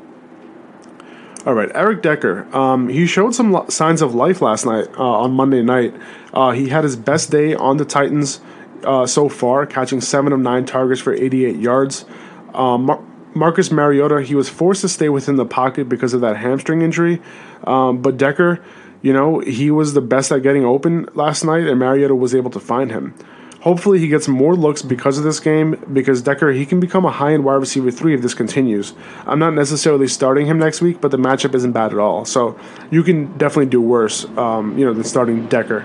All 1.45 1.53
right, 1.53 1.69
Eric 1.75 2.01
Decker. 2.01 2.47
Um, 2.55 2.89
he 2.89 3.05
showed 3.05 3.35
some 3.35 3.51
lo- 3.51 3.67
signs 3.69 4.01
of 4.01 4.15
life 4.15 4.41
last 4.41 4.65
night 4.65 4.87
uh, 4.97 5.03
on 5.03 5.31
Monday 5.31 5.61
night. 5.61 5.93
Uh, 6.33 6.51
he 6.51 6.69
had 6.69 6.83
his 6.83 6.95
best 6.95 7.29
day 7.29 7.53
on 7.53 7.77
the 7.77 7.85
Titans 7.85 8.41
uh, 8.83 9.05
so 9.05 9.29
far, 9.29 9.65
catching 9.65 10.01
seven 10.01 10.33
of 10.33 10.39
nine 10.39 10.65
targets 10.65 11.01
for 11.01 11.13
88 11.13 11.55
yards. 11.57 12.05
Um, 12.53 12.85
Mar- 12.85 13.03
Marcus 13.35 13.69
Mariota, 13.69 14.21
he 14.21 14.33
was 14.33 14.47
forced 14.47 14.81
to 14.81 14.89
stay 14.89 15.09
within 15.09 15.35
the 15.35 15.45
pocket 15.45 15.89
because 15.89 16.13
of 16.13 16.21
that 16.21 16.37
hamstring 16.37 16.81
injury. 16.81 17.21
Um, 17.65 18.01
but 18.01 18.17
Decker, 18.17 18.63
you 19.01 19.11
know, 19.11 19.39
he 19.39 19.69
was 19.69 19.93
the 19.93 20.01
best 20.01 20.31
at 20.31 20.41
getting 20.41 20.63
open 20.65 21.09
last 21.13 21.43
night, 21.43 21.67
and 21.67 21.77
Mariota 21.77 22.15
was 22.15 22.33
able 22.33 22.49
to 22.51 22.59
find 22.59 22.91
him. 22.91 23.13
Hopefully, 23.59 23.99
he 23.99 24.07
gets 24.07 24.27
more 24.27 24.55
looks 24.55 24.81
because 24.83 25.17
of 25.17 25.23
this 25.23 25.39
game. 25.39 25.83
Because 25.91 26.21
Decker, 26.21 26.51
he 26.51 26.65
can 26.65 26.79
become 26.79 27.03
a 27.03 27.11
high-end 27.11 27.43
wide 27.43 27.55
receiver 27.55 27.91
three 27.91 28.13
if 28.13 28.21
this 28.21 28.33
continues. 28.33 28.93
I'm 29.25 29.39
not 29.39 29.53
necessarily 29.53 30.07
starting 30.07 30.45
him 30.45 30.59
next 30.59 30.81
week, 30.81 31.01
but 31.01 31.11
the 31.11 31.17
matchup 31.17 31.55
isn't 31.55 31.71
bad 31.71 31.91
at 31.91 31.97
all. 31.97 32.25
So 32.25 32.57
you 32.89 33.03
can 33.03 33.37
definitely 33.37 33.65
do 33.65 33.81
worse, 33.81 34.25
um, 34.37 34.77
you 34.77 34.85
know, 34.85 34.93
than 34.93 35.03
starting 35.03 35.47
Decker. 35.47 35.83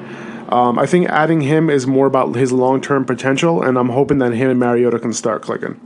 Um, 0.50 0.78
I 0.78 0.86
think 0.86 1.08
adding 1.08 1.40
him 1.40 1.70
is 1.70 1.86
more 1.86 2.06
about 2.06 2.34
his 2.34 2.52
long-term 2.52 3.06
potential, 3.06 3.62
and 3.62 3.78
I'm 3.78 3.88
hoping 3.88 4.18
that 4.18 4.34
him 4.34 4.50
and 4.50 4.60
Mariota 4.60 4.98
can 4.98 5.12
start 5.12 5.42
clicking. 5.42 5.80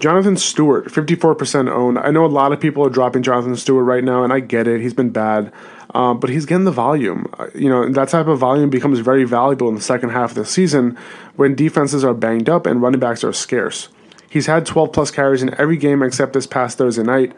Jonathan 0.00 0.36
Stewart, 0.36 0.86
54% 0.86 1.70
owned. 1.70 1.98
I 1.98 2.10
know 2.10 2.24
a 2.24 2.26
lot 2.26 2.52
of 2.52 2.60
people 2.60 2.84
are 2.84 2.90
dropping 2.90 3.22
Jonathan 3.22 3.56
Stewart 3.56 3.84
right 3.84 4.04
now, 4.04 4.24
and 4.24 4.32
I 4.32 4.40
get 4.40 4.66
it. 4.66 4.80
He's 4.80 4.94
been 4.94 5.10
bad, 5.10 5.52
um, 5.94 6.20
but 6.20 6.30
he's 6.30 6.46
getting 6.46 6.64
the 6.64 6.72
volume. 6.72 7.32
Uh, 7.38 7.46
you 7.54 7.68
know, 7.68 7.88
that 7.90 8.08
type 8.08 8.26
of 8.26 8.38
volume 8.38 8.70
becomes 8.70 8.98
very 8.98 9.24
valuable 9.24 9.68
in 9.68 9.74
the 9.74 9.80
second 9.80 10.10
half 10.10 10.30
of 10.30 10.36
the 10.36 10.44
season 10.44 10.98
when 11.36 11.54
defenses 11.54 12.04
are 12.04 12.14
banged 12.14 12.48
up 12.48 12.66
and 12.66 12.82
running 12.82 13.00
backs 13.00 13.24
are 13.24 13.32
scarce. 13.32 13.88
He's 14.28 14.46
had 14.46 14.66
12 14.66 14.92
plus 14.92 15.10
carries 15.12 15.42
in 15.42 15.54
every 15.60 15.76
game 15.76 16.02
except 16.02 16.32
this 16.32 16.46
past 16.46 16.76
Thursday 16.76 17.04
night. 17.04 17.32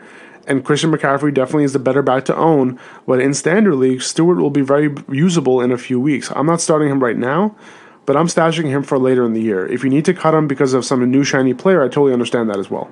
And 0.46 0.64
Christian 0.64 0.92
McCaffrey 0.92 1.34
definitely 1.34 1.64
is 1.64 1.72
the 1.72 1.78
better 1.78 2.02
back 2.02 2.24
to 2.26 2.36
own, 2.36 2.78
but 3.06 3.20
in 3.20 3.34
standard 3.34 3.74
league, 3.74 4.00
Stewart 4.00 4.38
will 4.38 4.50
be 4.50 4.62
very 4.62 4.94
usable 5.10 5.60
in 5.60 5.72
a 5.72 5.78
few 5.78 6.00
weeks. 6.00 6.30
I'm 6.34 6.46
not 6.46 6.60
starting 6.60 6.88
him 6.88 7.02
right 7.02 7.16
now, 7.16 7.56
but 8.06 8.16
I'm 8.16 8.26
stashing 8.28 8.66
him 8.66 8.82
for 8.82 8.98
later 8.98 9.24
in 9.26 9.34
the 9.34 9.42
year. 9.42 9.66
If 9.66 9.84
you 9.84 9.90
need 9.90 10.04
to 10.06 10.14
cut 10.14 10.32
him 10.32 10.46
because 10.46 10.72
of 10.72 10.84
some 10.84 11.08
new 11.10 11.24
shiny 11.24 11.54
player, 11.54 11.82
I 11.82 11.88
totally 11.88 12.12
understand 12.12 12.48
that 12.50 12.58
as 12.58 12.70
well. 12.70 12.88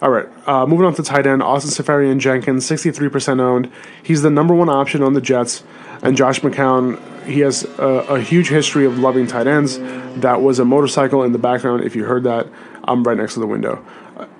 All 0.00 0.10
right, 0.10 0.26
uh, 0.46 0.66
moving 0.66 0.86
on 0.86 0.94
to 0.94 1.02
tight 1.02 1.26
end, 1.26 1.42
Austin 1.42 1.70
Seferian-Jenkins, 1.70 2.68
63% 2.68 3.40
owned. 3.40 3.70
He's 4.02 4.22
the 4.22 4.30
number 4.30 4.54
one 4.54 4.68
option 4.68 5.02
on 5.02 5.14
the 5.14 5.20
Jets. 5.20 5.64
And 6.02 6.16
Josh 6.16 6.40
McCown, 6.40 7.00
he 7.24 7.40
has 7.40 7.64
a, 7.78 7.86
a, 7.86 8.20
huge 8.20 8.48
history 8.48 8.84
of 8.84 8.98
loving 8.98 9.26
tight 9.26 9.46
ends. 9.46 9.78
That 10.20 10.42
was 10.42 10.58
a 10.58 10.64
motorcycle 10.64 11.22
in 11.22 11.32
the 11.32 11.38
background. 11.38 11.84
If 11.84 11.96
you 11.96 12.04
heard 12.04 12.24
that, 12.24 12.46
I'm 12.84 13.02
right 13.04 13.16
next 13.16 13.34
to 13.34 13.40
the 13.40 13.46
window. 13.46 13.82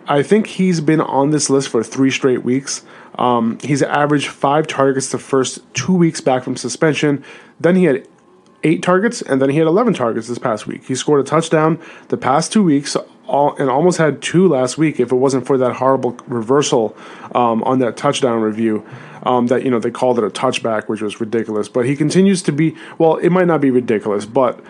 I 0.07 0.23
think 0.23 0.47
he's 0.47 0.83
been 0.83 1.01
on 1.01 1.31
this 1.31 1.49
list 1.49 1.71
for 1.71 1.83
three 1.83 2.11
straight 2.11 2.45
weeks. 2.45 2.85
Um, 3.19 3.59
he's 3.61 3.83
averaged 3.83 4.29
five 4.29 4.67
targets 4.67 5.09
the 5.09 5.19
first 5.19 5.61
two 5.73 5.95
weeks 5.95 6.21
back 6.21 6.43
from 6.43 6.57
suspension. 6.57 7.25
Then 7.59 7.77
he 7.77 7.85
had 7.85 8.07
eight 8.65 8.83
targets, 8.83 9.23
and 9.23 9.41
then 9.41 9.51
he 9.51 9.59
had 9.59 9.67
11 9.67 9.95
targets 9.95 10.27
this 10.27 10.39
past 10.39 10.67
week. 10.67 10.85
He 10.85 10.95
scored 10.95 11.21
a 11.21 11.25
touchdown 11.25 11.79
the 12.09 12.17
past 12.17 12.53
two 12.53 12.65
weeks, 12.65 12.97
all, 13.27 13.55
and 13.57 13.71
almost 13.71 13.99
had 13.99 14.21
two 14.21 14.49
last 14.49 14.77
week 14.77 14.99
if 14.99 15.13
it 15.13 15.17
wasn't 15.17 15.47
for 15.47 15.57
that 15.59 15.75
horrible 15.75 16.17
reversal 16.27 16.97
um, 17.35 17.63
on 17.63 17.79
that 17.79 17.97
touchdown 17.97 18.41
review. 18.41 18.85
Um, 19.23 19.47
that 19.47 19.63
you 19.65 19.71
know 19.71 19.79
they 19.79 19.91
called 19.91 20.19
it 20.19 20.25
a 20.25 20.29
touchback, 20.29 20.87
which 20.89 21.01
was 21.01 21.19
ridiculous. 21.19 21.67
But 21.67 21.87
he 21.87 21.97
continues 21.97 22.43
to 22.43 22.53
be 22.53 22.77
well. 22.99 23.17
It 23.17 23.31
might 23.31 23.47
not 23.47 23.63
be 23.63 23.71
ridiculous, 23.71 24.27
but 24.27 24.61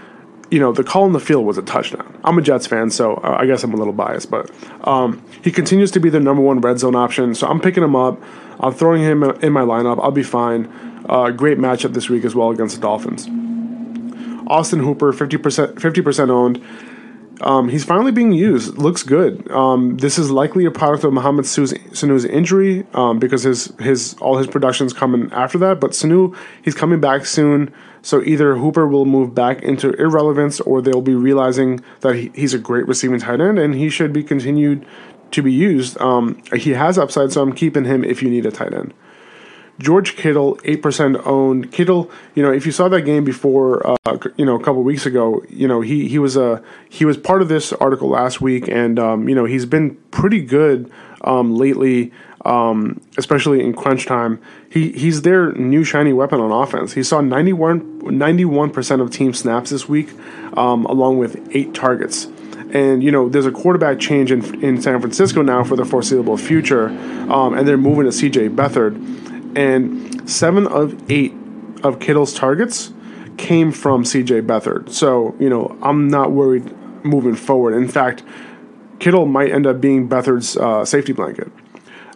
you 0.48 0.60
know 0.60 0.70
the 0.70 0.84
call 0.84 1.06
in 1.06 1.12
the 1.12 1.18
field 1.18 1.44
was 1.44 1.58
a 1.58 1.62
touchdown. 1.62 2.20
I'm 2.22 2.38
a 2.38 2.42
Jets 2.42 2.68
fan, 2.68 2.90
so 2.90 3.14
uh, 3.14 3.36
I 3.40 3.46
guess 3.46 3.64
I'm 3.64 3.74
a 3.74 3.76
little 3.76 3.92
biased, 3.92 4.30
but 4.30 4.52
um, 4.86 5.20
he 5.42 5.50
continues 5.50 5.90
to 5.90 5.98
be 5.98 6.08
the 6.08 6.20
number 6.20 6.40
one 6.40 6.60
red 6.60 6.78
zone 6.78 6.94
option. 6.94 7.34
So 7.34 7.48
I'm 7.48 7.60
picking 7.60 7.82
him 7.82 7.96
up. 7.96 8.22
I'm 8.60 8.72
throwing 8.72 9.02
him 9.02 9.24
in 9.24 9.52
my 9.52 9.62
lineup. 9.62 9.98
I'll 10.00 10.12
be 10.12 10.22
fine. 10.22 10.70
Uh, 11.08 11.30
great 11.30 11.58
matchup 11.58 11.92
this 11.94 12.08
week 12.08 12.24
as 12.24 12.36
well 12.36 12.50
against 12.50 12.76
the 12.76 12.80
Dolphins. 12.80 13.28
Austin 14.46 14.80
Hooper, 14.80 15.12
50%, 15.12 15.74
50% 15.74 16.30
owned. 16.30 16.62
Um, 17.40 17.68
he's 17.68 17.84
finally 17.84 18.12
being 18.12 18.32
used. 18.32 18.78
Looks 18.78 19.02
good. 19.02 19.50
Um, 19.50 19.96
this 19.96 20.18
is 20.18 20.30
likely 20.30 20.64
a 20.64 20.70
product 20.70 21.04
of 21.04 21.12
Mohamed 21.12 21.44
Sanu's 21.44 22.24
injury 22.24 22.86
um, 22.94 23.18
because 23.18 23.42
his 23.42 23.72
his 23.80 24.14
all 24.20 24.38
his 24.38 24.46
production's 24.46 24.92
coming 24.92 25.32
after 25.32 25.58
that. 25.58 25.80
But 25.80 25.92
Sanu, 25.92 26.36
he's 26.62 26.74
coming 26.74 27.00
back 27.00 27.26
soon. 27.26 27.74
So 28.02 28.22
either 28.22 28.56
Hooper 28.56 28.86
will 28.86 29.06
move 29.06 29.34
back 29.34 29.62
into 29.62 29.92
irrelevance, 29.94 30.60
or 30.60 30.80
they'll 30.80 31.00
be 31.00 31.14
realizing 31.14 31.80
that 32.00 32.14
he, 32.14 32.30
he's 32.34 32.54
a 32.54 32.58
great 32.58 32.86
receiving 32.86 33.18
tight 33.18 33.40
end 33.40 33.58
and 33.58 33.74
he 33.74 33.88
should 33.88 34.12
be 34.12 34.22
continued 34.22 34.86
to 35.30 35.42
be 35.42 35.52
used. 35.52 36.00
Um, 36.00 36.40
he 36.54 36.70
has 36.70 36.98
upside, 36.98 37.32
so 37.32 37.42
I'm 37.42 37.52
keeping 37.52 37.84
him 37.84 38.04
if 38.04 38.22
you 38.22 38.30
need 38.30 38.46
a 38.46 38.50
tight 38.50 38.72
end. 38.72 38.94
George 39.78 40.16
Kittle, 40.16 40.58
eight 40.64 40.82
percent 40.82 41.16
owned. 41.24 41.72
Kittle, 41.72 42.10
you 42.34 42.42
know, 42.42 42.52
if 42.52 42.64
you 42.64 42.72
saw 42.72 42.88
that 42.88 43.02
game 43.02 43.24
before, 43.24 43.84
uh, 43.86 44.18
you 44.36 44.44
know, 44.44 44.54
a 44.54 44.62
couple 44.62 44.82
weeks 44.82 45.04
ago, 45.04 45.42
you 45.48 45.66
know, 45.66 45.80
he 45.80 46.08
he 46.08 46.18
was 46.18 46.36
a 46.36 46.62
he 46.88 47.04
was 47.04 47.16
part 47.16 47.42
of 47.42 47.48
this 47.48 47.72
article 47.72 48.08
last 48.08 48.40
week, 48.40 48.68
and 48.68 48.98
um, 48.98 49.28
you 49.28 49.34
know, 49.34 49.44
he's 49.44 49.66
been 49.66 49.96
pretty 50.12 50.40
good 50.40 50.90
um, 51.22 51.56
lately, 51.56 52.12
um, 52.44 53.00
especially 53.18 53.62
in 53.64 53.74
crunch 53.74 54.06
time. 54.06 54.40
He 54.70 54.92
he's 54.92 55.22
their 55.22 55.52
new 55.52 55.82
shiny 55.82 56.12
weapon 56.12 56.40
on 56.40 56.52
offense. 56.52 56.92
He 56.92 57.02
saw 57.02 57.20
91 57.20 58.70
percent 58.70 59.02
of 59.02 59.10
team 59.10 59.34
snaps 59.34 59.70
this 59.70 59.88
week, 59.88 60.10
um, 60.56 60.84
along 60.86 61.18
with 61.18 61.48
eight 61.52 61.74
targets. 61.74 62.28
And 62.72 63.02
you 63.02 63.10
know, 63.10 63.28
there's 63.28 63.46
a 63.46 63.52
quarterback 63.52 63.98
change 63.98 64.30
in 64.30 64.62
in 64.62 64.80
San 64.80 65.00
Francisco 65.00 65.42
now 65.42 65.64
for 65.64 65.74
the 65.74 65.84
foreseeable 65.84 66.36
future, 66.36 66.90
um, 67.28 67.54
and 67.54 67.66
they're 67.66 67.76
moving 67.76 68.04
to 68.04 68.12
C.J. 68.12 68.50
Beathard 68.50 69.24
and 69.56 70.28
seven 70.28 70.66
of 70.66 71.10
eight 71.10 71.34
of 71.82 72.00
Kittle's 72.00 72.32
targets 72.32 72.92
came 73.36 73.72
from 73.72 74.04
CJ 74.04 74.46
Beathard. 74.46 74.90
So, 74.90 75.34
you 75.38 75.48
know, 75.48 75.76
I'm 75.82 76.08
not 76.08 76.32
worried 76.32 76.72
moving 77.04 77.34
forward. 77.34 77.74
In 77.74 77.88
fact, 77.88 78.22
Kittle 78.98 79.26
might 79.26 79.50
end 79.50 79.66
up 79.66 79.80
being 79.80 80.08
Beathard's 80.08 80.56
uh, 80.56 80.84
safety 80.84 81.12
blanket. 81.12 81.50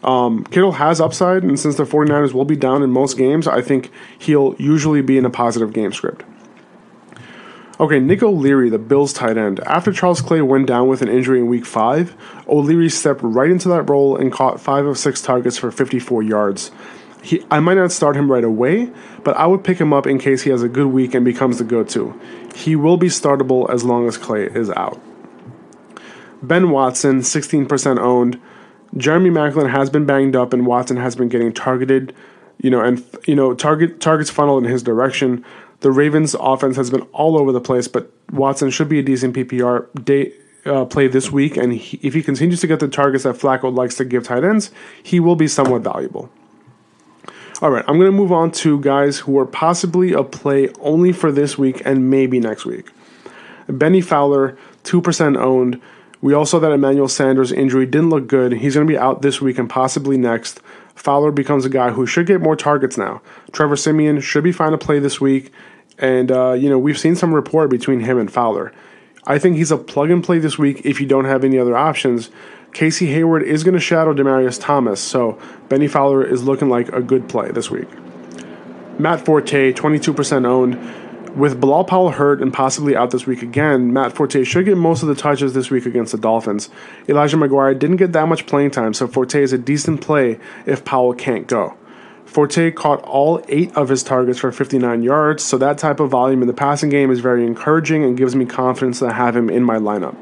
Um, 0.03 0.45
Kittle 0.45 0.73
has 0.73 1.01
upside, 1.01 1.43
and 1.43 1.59
since 1.59 1.77
the 1.77 1.85
49ers 1.85 2.33
will 2.33 2.45
be 2.45 2.57
down 2.57 2.83
in 2.83 2.91
most 2.91 3.19
games, 3.19 3.49
I 3.49 3.61
think 3.61 3.91
he'll 4.19 4.55
usually 4.59 5.03
be 5.03 5.19
in 5.19 5.25
a 5.25 5.31
positive 5.31 5.73
game 5.73 5.93
script. 5.93 6.25
Okay, 7.81 8.01
Nick 8.01 8.23
O'Leary, 8.25 8.71
the 8.71 8.79
Bills 8.79 9.13
tight 9.13 9.37
end. 9.37 9.61
After 9.61 9.93
Charles 9.93 10.21
Clay 10.21 10.41
went 10.41 10.67
down 10.67 10.89
with 10.89 11.01
an 11.01 11.09
injury 11.09 11.39
in 11.39 11.47
week 11.47 11.65
five, 11.65 12.17
O'Leary 12.49 12.89
stepped 12.89 13.21
right 13.23 13.51
into 13.51 13.69
that 13.69 13.83
role 13.83 14.17
and 14.17 14.33
caught 14.33 14.61
five 14.61 14.85
of 14.85 14.99
six 14.99 15.23
targets 15.23 15.57
for 15.57 15.71
54 15.71 16.25
yards. 16.25 16.73
He, 17.23 17.45
I 17.51 17.61
might 17.61 17.75
not 17.75 17.93
start 17.93 18.17
him 18.17 18.31
right 18.31 18.45
away, 18.45 18.91
but 19.25 19.37
I 19.37 19.47
would 19.47 19.65
pick 19.65 19.79
him 19.79 19.93
up 19.93 20.07
in 20.07 20.19
case 20.19 20.43
he 20.43 20.51
has 20.51 20.63
a 20.63 20.69
good 20.69 20.87
week 20.87 21.15
and 21.15 21.25
becomes 21.25 21.59
the 21.59 21.65
go-to. 21.65 22.19
He 22.55 22.77
will 22.77 22.97
be 22.97 23.09
startable 23.09 23.69
as 23.71 23.85
long 23.85 24.07
as 24.07 24.17
Clay 24.17 24.45
is 24.47 24.71
out. 24.71 25.01
Ben 26.43 26.71
Watson, 26.71 27.21
16% 27.21 27.99
owned. 27.99 28.41
Jeremy 28.97 29.31
Maclin 29.31 29.71
has 29.71 29.91
been 29.91 30.07
banged 30.07 30.37
up, 30.37 30.53
and 30.53 30.67
Watson 30.67 30.97
has 30.97 31.17
been 31.17 31.29
getting 31.29 31.53
targeted. 31.53 32.15
You 32.59 32.71
know, 32.71 32.81
and 32.81 33.05
you 33.27 33.35
know, 33.35 33.55
target 33.55 34.01
targets 34.01 34.31
funneled 34.31 34.65
in 34.65 34.71
his 34.71 34.83
direction. 34.83 35.45
The 35.81 35.93
Ravens' 35.93 36.35
offense 36.35 36.77
has 36.77 36.91
been 36.91 37.03
all 37.13 37.39
over 37.39 37.53
the 37.53 37.61
place, 37.61 37.87
but 37.87 38.11
Watson 38.33 38.71
should 38.71 38.89
be 38.89 38.99
a 38.99 39.03
decent 39.03 39.37
PPR 39.37 39.87
day, 40.05 40.33
uh, 40.67 40.85
play 40.85 41.07
this 41.07 41.31
week, 41.31 41.57
and 41.57 41.73
he, 41.73 42.01
if 42.03 42.15
he 42.15 42.23
continues 42.23 42.61
to 42.63 42.67
get 42.67 42.81
the 42.81 42.89
targets 42.89 43.23
that 43.25 43.37
Flacco 43.37 43.73
likes 43.73 43.95
to 43.97 44.05
give 44.05 44.25
tight 44.25 44.43
ends, 44.43 44.73
he 45.03 45.21
will 45.21 45.37
be 45.37 45.47
somewhat 45.47 45.83
valuable. 45.83 46.31
All 47.61 47.71
right, 47.71 47.85
I'm 47.89 47.99
going 47.99 48.11
to 48.11 48.17
move 48.17 48.31
on 48.31 48.53
to 48.53 48.79
guys 48.81 49.19
who 49.19 49.37
are 49.37 49.45
possibly 49.45 50.13
a 50.13 50.23
play 50.23 50.69
only 50.79 51.11
for 51.11 51.33
this 51.33 51.59
week 51.59 51.83
and 51.85 52.09
maybe 52.09 52.39
next 52.39 52.65
week. 52.65 52.93
Benny 53.69 54.01
Fowler, 54.01 54.57
2% 54.85 55.37
owned. 55.37 55.81
We 56.21 56.35
all 56.35 56.47
saw 56.47 56.61
that 56.61 56.71
Emmanuel 56.71 57.09
Sanders' 57.09 57.51
injury 57.51 57.85
didn't 57.85 58.11
look 58.11 58.29
good. 58.29 58.53
He's 58.53 58.75
going 58.75 58.87
to 58.87 58.93
be 58.93 58.97
out 58.97 59.23
this 59.23 59.41
week 59.41 59.59
and 59.59 59.69
possibly 59.69 60.17
next. 60.17 60.61
Fowler 60.95 61.33
becomes 61.33 61.65
a 61.65 61.69
guy 61.69 61.91
who 61.91 62.07
should 62.07 62.29
get 62.29 62.41
more 62.41 62.55
targets 62.55 62.97
now. 62.97 63.23
Trevor 63.51 63.75
Siemian 63.75 64.21
should 64.21 64.45
be 64.45 64.53
fine 64.53 64.71
to 64.71 64.79
play 64.79 65.01
this 65.01 65.21
week. 65.21 65.53
And, 65.99 66.31
uh, 66.31 66.53
you 66.53 66.71
know, 66.71 66.79
we've 66.79 66.99
seen 66.99 67.17
some 67.17 67.35
rapport 67.35 67.67
between 67.67 68.01
him 68.01 68.19
and 68.19 68.33
Fowler. 68.33 68.73
I 69.27 69.41
think 69.41 69.57
he's 69.57 69.73
a 69.73 69.77
plug 69.77 70.13
and 70.13 70.23
play 70.23 70.39
this 70.39 70.59
week 70.59 70.83
if 70.85 71.01
you 71.01 71.09
don't 71.09 71.25
have 71.25 71.43
any 71.43 71.59
other 71.59 71.77
options. 71.77 72.31
Casey 72.73 73.07
Hayward 73.07 73.43
is 73.43 73.65
going 73.65 73.75
to 73.75 73.81
shadow 73.81 74.15
Demaryius 74.15 74.61
Thomas, 74.61 75.01
so 75.01 75.39
Benny 75.69 75.89
Fowler 75.89 76.25
is 76.25 76.45
looking 76.45 76.69
like 76.69 76.89
a 76.91 77.01
good 77.01 77.29
play 77.29 77.51
this 77.51 77.71
week. 77.71 77.89
Matt 78.99 79.25
Forte, 79.25 79.73
22% 79.73 80.47
owned. 80.47 80.79
With 81.37 81.61
Bilal 81.61 81.85
Powell 81.85 82.11
hurt 82.11 82.41
and 82.41 82.53
possibly 82.53 82.97
out 82.97 83.11
this 83.11 83.27
week 83.27 83.43
again, 83.43 83.93
Matt 83.93 84.13
Forte 84.13 84.43
should 84.45 84.65
get 84.65 84.77
most 84.77 85.03
of 85.03 85.09
the 85.09 85.15
touches 85.15 85.55
this 85.55 85.71
week 85.71 85.87
against 85.87 86.13
the 86.13 86.19
Dolphins. 86.19 86.69
Elijah 87.09 87.37
McGuire 87.37 87.79
didn't 87.79 87.99
get 87.99 88.13
that 88.13 88.27
much 88.27 88.47
playing 88.47 88.73
time, 88.73 88.95
so 88.95 89.07
Forte 89.07 89.41
is 89.41 89.53
a 89.53 89.59
decent 89.59 90.01
play 90.01 90.41
if 90.67 90.85
Powell 90.85 91.15
can't 91.15 91.47
go. 91.47 91.77
Forte 92.25 92.73
caught 92.73 93.01
all 93.03 93.43
eight 93.49 93.75
of 93.77 93.89
his 93.89 94.03
targets 94.03 94.39
for 94.39 94.53
59 94.53 95.03
yards, 95.03 95.43
so 95.43 95.57
that 95.59 95.79
type 95.79 96.01
of 96.01 96.11
volume 96.11 96.43
in 96.43 96.49
the 96.49 96.55
passing 96.55 96.91
game 96.91 97.11
is 97.11 97.21
very 97.21 97.47
encouraging 97.47 98.05
and 98.05 98.17
gives 98.19 98.35
me 98.35 98.45
confidence 98.45 98.99
to 98.99 99.13
have 99.13 99.37
him 99.37 99.49
in 99.49 99.63
my 99.63 99.77
lineup. 99.77 100.17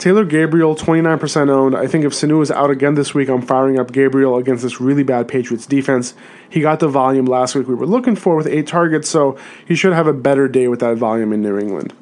Taylor 0.00 0.24
Gabriel, 0.24 0.74
29% 0.74 1.50
owned. 1.50 1.76
I 1.76 1.86
think 1.86 2.06
if 2.06 2.14
Sanu 2.14 2.40
is 2.42 2.50
out 2.50 2.70
again 2.70 2.94
this 2.94 3.12
week, 3.12 3.28
I'm 3.28 3.42
firing 3.42 3.78
up 3.78 3.92
Gabriel 3.92 4.38
against 4.38 4.62
this 4.62 4.80
really 4.80 5.02
bad 5.02 5.28
Patriots 5.28 5.66
defense. 5.66 6.14
He 6.48 6.62
got 6.62 6.80
the 6.80 6.88
volume 6.88 7.26
last 7.26 7.54
week 7.54 7.68
we 7.68 7.74
were 7.74 7.86
looking 7.86 8.16
for 8.16 8.34
with 8.34 8.46
eight 8.46 8.66
targets, 8.66 9.10
so 9.10 9.36
he 9.66 9.74
should 9.74 9.92
have 9.92 10.06
a 10.06 10.14
better 10.14 10.48
day 10.48 10.68
with 10.68 10.80
that 10.80 10.96
volume 10.96 11.34
in 11.34 11.42
New 11.42 11.58
England. 11.58 11.92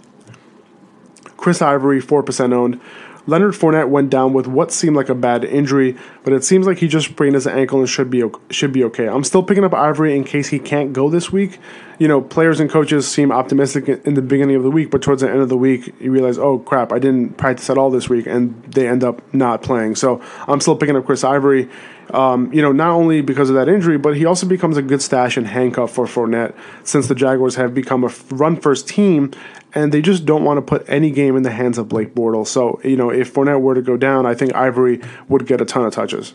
Chris 1.37 1.61
Ivory, 1.61 2.01
4% 2.01 2.53
owned. 2.53 2.81
Leonard 3.29 3.53
Fournette 3.53 3.91
went 3.91 4.09
down 4.09 4.33
with 4.33 4.47
what 4.47 4.73
seemed 4.73 4.97
like 4.97 5.11
a 5.11 5.15
bad 5.15 5.45
injury, 5.45 5.95
but 6.25 6.33
it 6.33 6.45
seems 6.45 6.67
like 6.67 6.79
he 6.79 6.89
just 6.89 7.11
sprained 7.11 7.35
his 7.35 7.47
ankle 7.47 7.79
and 7.79 7.87
should 7.87 8.09
be 8.09 8.25
should 8.49 8.73
be 8.73 8.83
okay. 8.85 9.07
I'm 9.07 9.23
still 9.23 9.43
picking 9.43 9.65
up 9.65 9.75
Ivory 9.75 10.17
in 10.17 10.25
case 10.25 10.49
he 10.49 10.59
can't 10.59 10.95
go 10.95 11.11
this 11.11 11.31
week. 11.31 11.59
You 11.99 12.09
know, 12.09 12.23
players 12.23 12.59
and 12.59 12.71
coaches 12.71 13.07
seem 13.07 13.31
optimistic 13.31 13.87
in 13.87 14.15
the 14.15 14.23
beginning 14.23 14.57
of 14.57 14.63
the 14.63 14.71
week, 14.71 14.91
but 14.91 15.03
towards 15.03 15.21
the 15.21 15.29
end 15.29 15.41
of 15.41 15.51
the 15.51 15.59
week, 15.59 15.95
you 16.01 16.11
realize, 16.11 16.39
oh 16.39 16.59
crap, 16.59 16.91
I 16.91 16.99
didn't 16.99 17.37
practice 17.37 17.69
at 17.69 17.77
all 17.77 17.91
this 17.91 18.09
week, 18.09 18.27
and 18.27 18.63
they 18.65 18.89
end 18.89 19.05
up 19.05 19.23
not 19.35 19.63
playing. 19.63 19.97
So 19.97 20.23
I'm 20.47 20.63
still 20.63 20.77
picking 20.77 20.97
up 20.97 21.05
Chris 21.05 21.23
Ivory. 21.23 21.69
Um, 22.11 22.53
you 22.53 22.63
know, 22.63 22.73
not 22.73 22.91
only 22.91 23.21
because 23.21 23.51
of 23.51 23.57
that 23.57 23.69
injury, 23.69 23.99
but 23.99 24.17
he 24.17 24.25
also 24.25 24.47
becomes 24.47 24.77
a 24.77 24.83
good 24.83 25.03
stash 25.03 25.37
and 25.37 25.47
handcuff 25.47 25.91
for 25.91 26.07
Fournette 26.07 26.55
since 26.83 27.07
the 27.07 27.15
Jaguars 27.15 27.57
have 27.57 27.75
become 27.75 28.03
a 28.03 28.11
run 28.31 28.57
first 28.57 28.89
team 28.89 29.33
and 29.75 29.93
they 29.93 30.01
just 30.01 30.25
don't 30.25 30.45
want 30.45 30.57
to 30.57 30.63
put 30.63 30.85
any 30.89 31.11
game 31.11 31.37
in 31.37 31.43
the 31.43 31.51
hands 31.51 31.77
of 31.79 31.89
Blake 31.89 32.15
Bortles. 32.15 32.47
So, 32.47 32.81
you 32.83 32.97
know, 32.97 33.11
if 33.11 33.33
Fournette 33.33 33.61
were 33.61 33.75
to 33.75 33.83
go 33.83 33.97
down, 33.97 34.27
I 34.27 34.35
think 34.35 34.55
Ivory 34.55 35.01
would 35.29 35.47
get 35.47 35.61
a 35.61 35.65
ton 35.65 35.85
of 35.85 35.93
touches. 35.93 36.33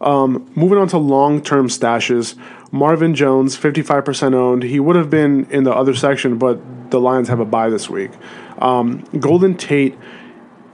Um, 0.00 0.50
moving 0.54 0.78
on 0.78 0.88
to 0.88 0.98
long 0.98 1.42
term 1.42 1.68
stashes, 1.68 2.36
Marvin 2.72 3.14
Jones, 3.14 3.56
55% 3.56 4.34
owned. 4.34 4.62
He 4.62 4.80
would 4.80 4.96
have 4.96 5.08
been 5.08 5.46
in 5.50 5.64
the 5.64 5.72
other 5.72 5.94
section, 5.94 6.38
but 6.38 6.90
the 6.90 7.00
Lions 7.00 7.28
have 7.28 7.40
a 7.40 7.44
bye 7.44 7.70
this 7.70 7.88
week. 7.88 8.10
Um, 8.58 9.00
Golden 9.18 9.56
Tate, 9.56 9.96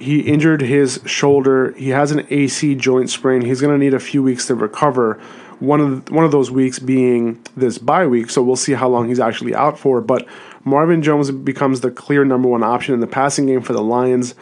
he 0.01 0.21
injured 0.21 0.63
his 0.63 1.01
shoulder. 1.05 1.73
He 1.73 1.91
has 1.91 2.11
an 2.11 2.27
AC 2.31 2.75
joint 2.75 3.11
sprain. 3.11 3.43
He's 3.43 3.61
going 3.61 3.79
to 3.79 3.83
need 3.83 3.95
a 3.95 4.01
few 4.01 4.23
weeks 4.23 4.47
to 4.47 4.55
recover. 4.55 5.21
One 5.61 5.81
of 5.81 6.07
the, 6.07 6.15
one 6.15 6.25
of 6.25 6.33
those 6.33 6.51
weeks 6.51 6.79
being 6.79 7.39
this 7.55 7.77
bye 7.77 8.07
week, 8.07 8.31
so 8.31 8.43
we'll 8.43 8.57
see 8.57 8.73
how 8.73 8.89
long 8.89 9.09
he's 9.09 9.21
actually 9.21 9.55
out 9.55 9.79
for. 9.79 10.01
But 10.01 10.27
Marvin 10.65 11.03
Jones 11.03 11.31
becomes 11.31 11.83
the 11.83 11.91
clear 11.91 12.25
number 12.25 12.49
one 12.49 12.63
option 12.63 12.95
in 12.95 13.01
the 13.01 13.07
passing 13.07 13.45
game 13.47 13.61
for 13.61 13.75
the 13.75 13.83
Lions. 13.83 14.35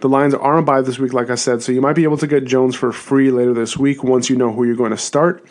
The 0.00 0.10
Lions 0.10 0.34
are 0.34 0.56
on 0.58 0.66
bye 0.66 0.82
this 0.82 0.98
week, 0.98 1.14
like 1.14 1.30
I 1.30 1.36
said, 1.36 1.62
so 1.62 1.72
you 1.72 1.80
might 1.80 1.94
be 1.94 2.04
able 2.04 2.18
to 2.18 2.26
get 2.26 2.44
Jones 2.44 2.76
for 2.76 2.92
free 2.92 3.30
later 3.30 3.54
this 3.54 3.78
week 3.78 4.04
once 4.04 4.28
you 4.28 4.36
know 4.36 4.52
who 4.52 4.64
you're 4.64 4.76
going 4.76 4.90
to 4.90 4.98
start. 4.98 5.44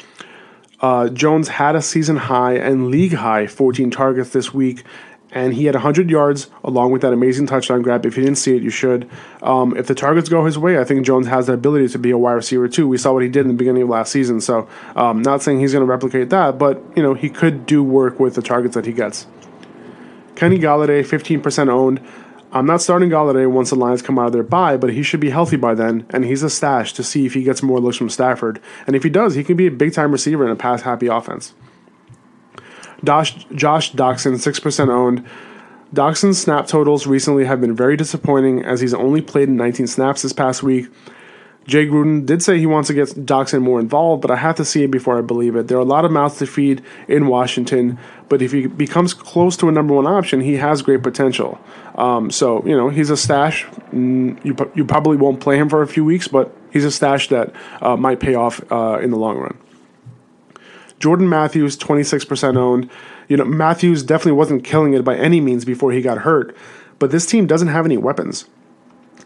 Uh, 0.79 1.09
Jones 1.09 1.47
had 1.47 1.75
a 1.75 1.81
season 1.81 2.15
high 2.15 2.53
and 2.53 2.89
league 2.89 3.13
high 3.13 3.47
14 3.47 3.89
targets 3.89 4.29
this 4.29 4.53
week, 4.53 4.83
and 5.37 5.53
he 5.53 5.65
had 5.65 5.75
100 5.75 6.09
yards 6.09 6.49
along 6.63 6.91
with 6.91 7.03
that 7.03 7.13
amazing 7.13 7.45
touchdown 7.45 7.83
grab. 7.83 8.05
If 8.07 8.17
you 8.17 8.23
didn't 8.23 8.39
see 8.39 8.55
it, 8.55 8.63
you 8.63 8.71
should. 8.71 9.07
Um, 9.43 9.77
if 9.77 9.85
the 9.85 9.93
targets 9.93 10.29
go 10.29 10.43
his 10.43 10.57
way, 10.57 10.79
I 10.79 10.83
think 10.83 11.05
Jones 11.05 11.27
has 11.27 11.45
the 11.45 11.53
ability 11.53 11.89
to 11.89 11.99
be 11.99 12.09
a 12.09 12.17
wide 12.17 12.33
receiver 12.33 12.67
two. 12.67 12.87
We 12.87 12.97
saw 12.97 13.13
what 13.13 13.21
he 13.21 13.29
did 13.29 13.41
in 13.41 13.49
the 13.49 13.53
beginning 13.53 13.83
of 13.83 13.89
last 13.89 14.11
season, 14.11 14.41
so 14.41 14.67
um, 14.95 15.21
not 15.21 15.43
saying 15.43 15.59
he's 15.59 15.73
going 15.73 15.85
to 15.85 15.89
replicate 15.89 16.31
that, 16.31 16.57
but 16.57 16.81
you 16.95 17.03
know 17.03 17.13
he 17.13 17.29
could 17.29 17.67
do 17.67 17.83
work 17.83 18.19
with 18.19 18.33
the 18.33 18.41
targets 18.41 18.73
that 18.73 18.87
he 18.87 18.93
gets. 18.93 19.27
Kenny 20.35 20.57
Golladay, 20.57 21.01
15% 21.01 21.69
owned. 21.69 21.99
I'm 22.51 22.65
not 22.65 22.81
starting 22.81 23.09
Golladay 23.09 23.49
once 23.49 23.69
the 23.69 23.75
Lions 23.75 24.01
come 24.01 24.17
out 24.17 24.27
of 24.27 24.33
their 24.33 24.43
bye, 24.43 24.77
but 24.77 24.91
he 24.91 25.03
should 25.03 25.19
be 25.19 25.29
healthy 25.29 25.57
by 25.57 25.75
then, 25.75 26.07
and 26.09 26.25
he's 26.25 26.43
a 26.43 26.49
stash 26.49 26.93
to 26.93 27.03
see 27.03 27.25
if 27.25 27.33
he 27.33 27.43
gets 27.43 27.61
more 27.61 27.79
looks 27.79 27.97
from 27.97 28.09
Stafford. 28.09 28.59
And 28.87 28.95
if 28.95 29.03
he 29.03 29.09
does, 29.09 29.35
he 29.35 29.43
can 29.43 29.55
be 29.55 29.67
a 29.67 29.71
big 29.71 29.93
time 29.93 30.11
receiver 30.11 30.45
in 30.45 30.51
a 30.51 30.55
pass 30.55 30.81
happy 30.81 31.07
offense. 31.07 31.53
Josh, 33.03 33.45
Josh 33.53 33.93
Doctson, 33.93 34.33
6% 34.33 34.89
owned. 34.89 35.25
Doctson's 35.93 36.39
snap 36.39 36.67
totals 36.67 37.07
recently 37.07 37.45
have 37.45 37.61
been 37.61 37.75
very 37.75 37.95
disappointing 37.95 38.63
as 38.63 38.81
he's 38.81 38.93
only 38.93 39.21
played 39.21 39.47
in 39.47 39.55
19 39.55 39.87
snaps 39.87 40.21
this 40.21 40.33
past 40.33 40.63
week. 40.63 40.87
Jay 41.67 41.85
Gruden 41.85 42.25
did 42.25 42.41
say 42.41 42.57
he 42.57 42.65
wants 42.65 42.87
to 42.87 42.93
get 42.93 43.09
Doctson 43.09 43.61
more 43.61 43.79
involved, 43.79 44.21
but 44.21 44.31
I 44.31 44.37
have 44.37 44.55
to 44.55 44.63
see 44.63 44.83
it 44.83 44.91
before 44.91 45.17
I 45.17 45.21
believe 45.21 45.57
it. 45.57 45.67
There 45.67 45.77
are 45.77 45.81
a 45.81 45.85
lot 45.85 46.05
of 46.05 46.11
mouths 46.11 46.37
to 46.37 46.47
feed 46.47 46.81
in 47.09 47.27
Washington, 47.27 47.99
but 48.29 48.41
if 48.41 48.53
he 48.53 48.67
becomes 48.67 49.13
close 49.13 49.57
to 49.57 49.67
a 49.67 49.71
number 49.71 49.93
one 49.93 50.07
option, 50.07 50.39
he 50.39 50.55
has 50.55 50.81
great 50.81 51.03
potential. 51.03 51.59
Um, 51.95 52.31
so 52.31 52.65
you 52.65 52.75
know 52.75 52.87
he's 52.87 53.09
a 53.09 53.17
stash. 53.17 53.65
Mm, 53.91 54.43
you 54.45 54.55
you 54.75 54.85
probably 54.85 55.17
won't 55.17 55.41
play 55.41 55.57
him 55.57 55.67
for 55.67 55.81
a 55.81 55.87
few 55.87 56.05
weeks, 56.05 56.29
but 56.29 56.55
he's 56.71 56.85
a 56.85 56.91
stash 56.91 57.27
that 57.29 57.53
uh, 57.81 57.97
might 57.97 58.21
pay 58.21 58.35
off 58.35 58.61
uh, 58.71 58.99
in 59.01 59.11
the 59.11 59.17
long 59.17 59.37
run. 59.37 59.57
Jordan 60.99 61.29
Matthews, 61.29 61.77
twenty 61.77 62.03
six 62.03 62.25
percent 62.25 62.57
owned. 62.57 62.89
You 63.27 63.37
know 63.37 63.45
Matthews 63.45 64.03
definitely 64.03 64.33
wasn't 64.33 64.63
killing 64.63 64.93
it 64.93 65.03
by 65.03 65.15
any 65.15 65.41
means 65.41 65.65
before 65.65 65.91
he 65.91 66.01
got 66.01 66.19
hurt, 66.19 66.55
but 66.99 67.11
this 67.11 67.25
team 67.25 67.45
doesn't 67.45 67.67
have 67.67 67.85
any 67.85 67.97
weapons. 67.97 68.45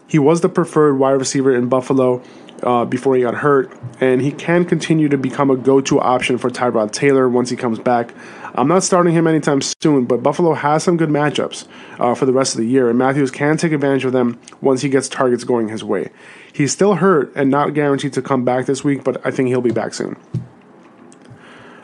He 0.07 0.19
was 0.19 0.41
the 0.41 0.49
preferred 0.49 0.95
wide 0.95 1.11
receiver 1.11 1.55
in 1.55 1.69
Buffalo 1.69 2.21
uh, 2.63 2.83
before 2.85 3.15
he 3.15 3.21
got 3.21 3.35
hurt, 3.35 3.71
and 4.01 4.21
he 4.21 4.31
can 4.31 4.65
continue 4.65 5.07
to 5.07 5.17
become 5.17 5.49
a 5.49 5.55
go 5.55 5.79
to 5.81 6.01
option 6.01 6.37
for 6.37 6.49
Tyrod 6.49 6.91
Taylor 6.91 7.29
once 7.29 7.49
he 7.49 7.55
comes 7.55 7.79
back. 7.79 8.13
I'm 8.53 8.67
not 8.67 8.83
starting 8.83 9.13
him 9.13 9.25
anytime 9.25 9.61
soon, 9.61 10.03
but 10.03 10.21
Buffalo 10.21 10.53
has 10.53 10.83
some 10.83 10.97
good 10.97 11.07
matchups 11.09 11.65
uh, 11.99 12.13
for 12.13 12.25
the 12.25 12.33
rest 12.33 12.53
of 12.53 12.59
the 12.59 12.67
year, 12.67 12.89
and 12.89 12.99
Matthews 12.99 13.31
can 13.31 13.55
take 13.55 13.71
advantage 13.71 14.03
of 14.03 14.11
them 14.11 14.37
once 14.59 14.81
he 14.81 14.89
gets 14.89 15.07
targets 15.07 15.45
going 15.45 15.69
his 15.69 15.83
way. 15.83 16.09
He's 16.51 16.73
still 16.73 16.95
hurt 16.95 17.31
and 17.33 17.49
not 17.49 17.73
guaranteed 17.73 18.11
to 18.13 18.21
come 18.21 18.43
back 18.43 18.65
this 18.65 18.83
week, 18.83 19.05
but 19.05 19.25
I 19.25 19.31
think 19.31 19.47
he'll 19.47 19.61
be 19.61 19.71
back 19.71 19.93
soon. 19.93 20.17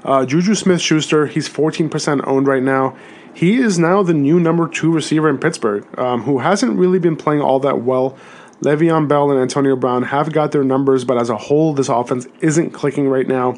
Uh, 0.07 0.25
Juju 0.25 0.55
Smith 0.55 0.81
Schuster, 0.81 1.27
he's 1.27 1.47
14% 1.47 2.25
owned 2.25 2.47
right 2.47 2.63
now 2.63 2.95
he 3.37 3.57
is 3.57 3.77
now 3.77 4.01
the 4.01 4.15
new 4.15 4.39
number 4.39 4.67
two 4.67 4.91
receiver 4.91 5.29
in 5.29 5.37
Pittsburgh, 5.37 5.85
um, 5.99 6.23
who 6.23 6.39
hasn't 6.39 6.75
really 6.75 6.97
been 6.97 7.15
playing 7.15 7.39
all 7.39 7.59
that 7.59 7.83
well. 7.83 8.17
Le'Veon 8.63 9.07
Bell 9.07 9.29
and 9.29 9.39
Antonio 9.39 9.75
Brown 9.75 10.01
have 10.01 10.33
got 10.33 10.51
their 10.51 10.63
numbers, 10.63 11.05
but 11.05 11.19
as 11.19 11.29
a 11.29 11.37
whole, 11.37 11.75
this 11.75 11.87
offense 11.87 12.25
isn't 12.41 12.71
clicking 12.71 13.07
right 13.07 13.27
now. 13.27 13.55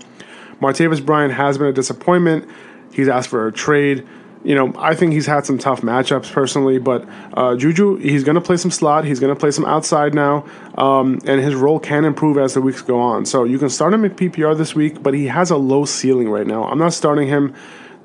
Martavis 0.62 1.06
Bryant 1.06 1.34
has 1.34 1.58
been 1.58 1.68
a 1.68 1.72
disappointment. 1.72 2.46
He's 2.92 3.08
asked 3.08 3.30
for 3.30 3.48
a 3.48 3.54
trade. 3.54 4.06
You 4.44 4.56
know, 4.56 4.74
I 4.78 4.96
think 4.96 5.12
he's 5.12 5.26
had 5.26 5.46
some 5.46 5.58
tough 5.58 5.82
matchups 5.82 6.32
personally, 6.32 6.80
but 6.80 7.06
uh, 7.34 7.58
Juju, 7.58 7.98
he's 7.98 8.24
going 8.24 8.36
to 8.36 8.42
play 8.42 8.56
some 8.56 8.72
slot. 8.72 9.04
He's 9.04 9.20
going 9.20 9.34
to 9.34 9.40
play 9.40 9.52
some 9.52 9.66
outside 9.66 10.14
now, 10.14 10.46
um, 10.78 11.20
and 11.26 11.42
his 11.42 11.56
role 11.56 11.78
can 11.78 12.06
improve 12.06 12.38
as 12.38 12.54
the 12.54 12.62
weeks 12.62 12.82
go 12.82 13.00
on. 13.00 13.26
So 13.26 13.44
you 13.44 13.60
can 13.60 13.70
start 13.70 13.94
him 13.94 14.06
at 14.06 14.16
PPR 14.16 14.58
this 14.58 14.74
week, 14.74 15.04
but 15.04 15.14
he 15.14 15.28
has 15.28 15.52
a 15.52 15.58
low 15.58 15.84
ceiling 15.84 16.30
right 16.30 16.48
now. 16.48 16.64
I'm 16.64 16.80
not 16.80 16.94
starting 16.94 17.28
him 17.28 17.54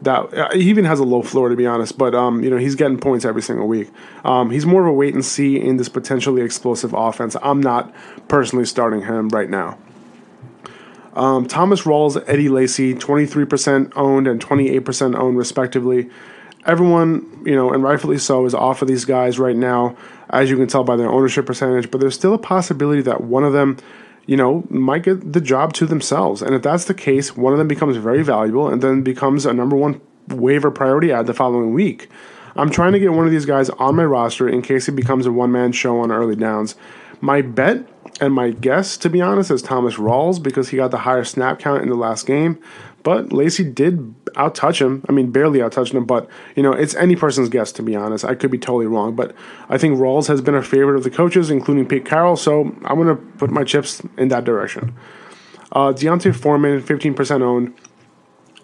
that 0.02 0.34
uh, 0.34 0.52
he 0.52 0.70
even 0.70 0.84
has 0.84 1.00
a 1.00 1.04
low 1.04 1.22
floor 1.22 1.48
to 1.48 1.56
be 1.56 1.66
honest. 1.66 1.98
But 1.98 2.14
um, 2.14 2.42
you 2.42 2.50
know 2.50 2.56
he's 2.56 2.74
getting 2.74 2.98
points 2.98 3.24
every 3.24 3.42
single 3.42 3.66
week. 3.66 3.90
Um, 4.24 4.50
he's 4.50 4.66
more 4.66 4.82
of 4.82 4.88
a 4.88 4.92
wait 4.92 5.14
and 5.14 5.24
see 5.24 5.60
in 5.60 5.76
this 5.76 5.88
potentially 5.88 6.42
explosive 6.42 6.94
offense. 6.94 7.36
I'm 7.42 7.60
not 7.60 7.94
personally 8.28 8.64
starting 8.64 9.02
him 9.02 9.28
right 9.28 9.48
now. 9.48 9.78
Um, 11.14 11.46
Thomas 11.46 11.82
Rawls, 11.82 12.22
Eddie 12.26 12.48
Lacy, 12.48 12.94
23% 12.94 13.92
owned 13.96 14.26
and 14.26 14.44
28% 14.44 15.16
owned 15.16 15.36
respectively. 15.38 16.10
Everyone, 16.66 17.42
you 17.44 17.54
know, 17.54 17.72
and 17.72 17.82
rightfully 17.82 18.18
so, 18.18 18.44
is 18.46 18.54
off 18.54 18.82
of 18.82 18.88
these 18.88 19.04
guys 19.04 19.38
right 19.38 19.56
now, 19.56 19.96
as 20.30 20.50
you 20.50 20.56
can 20.56 20.66
tell 20.66 20.82
by 20.82 20.96
their 20.96 21.08
ownership 21.08 21.46
percentage. 21.46 21.90
But 21.90 22.00
there's 22.00 22.14
still 22.14 22.34
a 22.34 22.38
possibility 22.38 23.02
that 23.02 23.22
one 23.22 23.44
of 23.44 23.52
them 23.52 23.76
you 24.26 24.36
know, 24.36 24.64
might 24.70 25.02
get 25.02 25.32
the 25.32 25.40
job 25.40 25.72
to 25.74 25.86
themselves. 25.86 26.42
And 26.42 26.54
if 26.54 26.62
that's 26.62 26.86
the 26.86 26.94
case, 26.94 27.36
one 27.36 27.52
of 27.52 27.58
them 27.58 27.68
becomes 27.68 27.96
very 27.96 28.22
valuable 28.22 28.68
and 28.68 28.82
then 28.82 29.02
becomes 29.02 29.44
a 29.44 29.52
number 29.52 29.76
one 29.76 30.00
waiver 30.28 30.70
priority 30.70 31.12
add 31.12 31.26
the 31.26 31.34
following 31.34 31.74
week. 31.74 32.08
I'm 32.56 32.70
trying 32.70 32.92
to 32.92 32.98
get 32.98 33.12
one 33.12 33.26
of 33.26 33.32
these 33.32 33.46
guys 33.46 33.68
on 33.70 33.96
my 33.96 34.04
roster 34.04 34.48
in 34.48 34.62
case 34.62 34.86
he 34.86 34.92
becomes 34.92 35.26
a 35.26 35.32
one 35.32 35.52
man 35.52 35.72
show 35.72 36.00
on 36.00 36.10
early 36.10 36.36
downs. 36.36 36.76
My 37.20 37.42
bet 37.42 37.86
and 38.20 38.32
my 38.32 38.50
guess, 38.50 38.96
to 38.98 39.10
be 39.10 39.20
honest, 39.20 39.50
is 39.50 39.62
Thomas 39.62 39.94
Rawls 39.94 40.42
because 40.42 40.68
he 40.68 40.76
got 40.76 40.90
the 40.90 40.98
higher 40.98 41.24
snap 41.24 41.58
count 41.58 41.82
in 41.82 41.88
the 41.88 41.96
last 41.96 42.26
game. 42.26 42.58
But 43.02 43.32
Lacy 43.32 43.64
did 43.64 44.14
outtouch 44.34 44.80
him. 44.80 45.04
I 45.08 45.12
mean, 45.12 45.30
barely 45.30 45.58
outtouched 45.60 45.92
him, 45.92 46.06
but, 46.06 46.28
you 46.56 46.62
know, 46.62 46.72
it's 46.72 46.94
any 46.94 47.16
person's 47.16 47.50
guess, 47.50 47.70
to 47.72 47.82
be 47.82 47.94
honest. 47.94 48.24
I 48.24 48.34
could 48.34 48.50
be 48.50 48.58
totally 48.58 48.86
wrong, 48.86 49.14
but 49.14 49.34
I 49.68 49.76
think 49.76 49.98
Rawls 49.98 50.26
has 50.28 50.40
been 50.40 50.54
a 50.54 50.62
favorite 50.62 50.96
of 50.96 51.04
the 51.04 51.10
coaches, 51.10 51.50
including 51.50 51.86
Pete 51.86 52.06
Carroll, 52.06 52.36
so 52.36 52.74
I'm 52.84 52.96
going 52.96 53.08
to 53.08 53.16
put 53.16 53.50
my 53.50 53.62
chips 53.62 54.00
in 54.16 54.28
that 54.28 54.44
direction. 54.44 54.94
Uh, 55.72 55.92
D'Onta 55.92 56.34
Foreman, 56.34 56.80
15% 56.80 57.42
owned. 57.42 57.74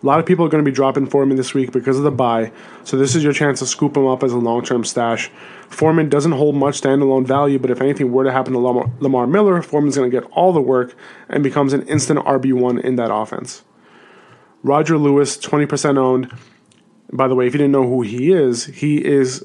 A 0.03 0.07
lot 0.07 0.19
of 0.19 0.25
people 0.25 0.47
are 0.47 0.49
going 0.49 0.65
to 0.65 0.71
be 0.71 0.75
dropping 0.75 1.07
Foreman 1.07 1.37
this 1.37 1.53
week 1.53 1.73
because 1.73 1.99
of 1.99 2.05
the 2.05 2.11
bye, 2.11 2.53
so 2.85 2.97
this 2.97 3.15
is 3.15 3.23
your 3.23 3.35
chance 3.35 3.59
to 3.59 3.67
scoop 3.67 3.97
him 3.97 4.07
up 4.07 4.23
as 4.23 4.33
a 4.33 4.39
long 4.39 4.65
term 4.65 4.83
stash. 4.83 5.31
Foreman 5.69 6.09
doesn't 6.09 6.33
hold 6.33 6.55
much 6.55 6.81
standalone 6.81 7.27
value, 7.27 7.59
but 7.59 7.71
if 7.71 7.83
anything 7.83 8.11
were 8.11 8.25
to 8.25 8.33
happen 8.33 8.55
to 8.55 8.59
Lamar, 8.59 8.91
Lamar 9.01 9.27
Miller, 9.27 9.61
Foreman's 9.61 9.97
going 9.97 10.11
to 10.11 10.21
get 10.21 10.29
all 10.33 10.55
the 10.55 10.61
work 10.61 10.95
and 11.29 11.43
becomes 11.43 11.75
an 11.75 11.87
instant 11.87 12.19
RB1 12.21 12.83
in 12.83 12.97
that 12.97 13.13
offense. 13.13 13.63
Roger 14.63 14.97
Lewis, 14.97 15.37
20% 15.37 15.99
owned. 15.99 16.33
By 17.13 17.29
the 17.29 17.35
way, 17.35 17.47
if 17.47 17.53
you 17.53 17.59
didn't 17.59 17.73
know 17.73 17.87
who 17.87 18.03
he 18.03 18.33
is, 18.33 18.67
he 18.67 19.05
is 19.05 19.45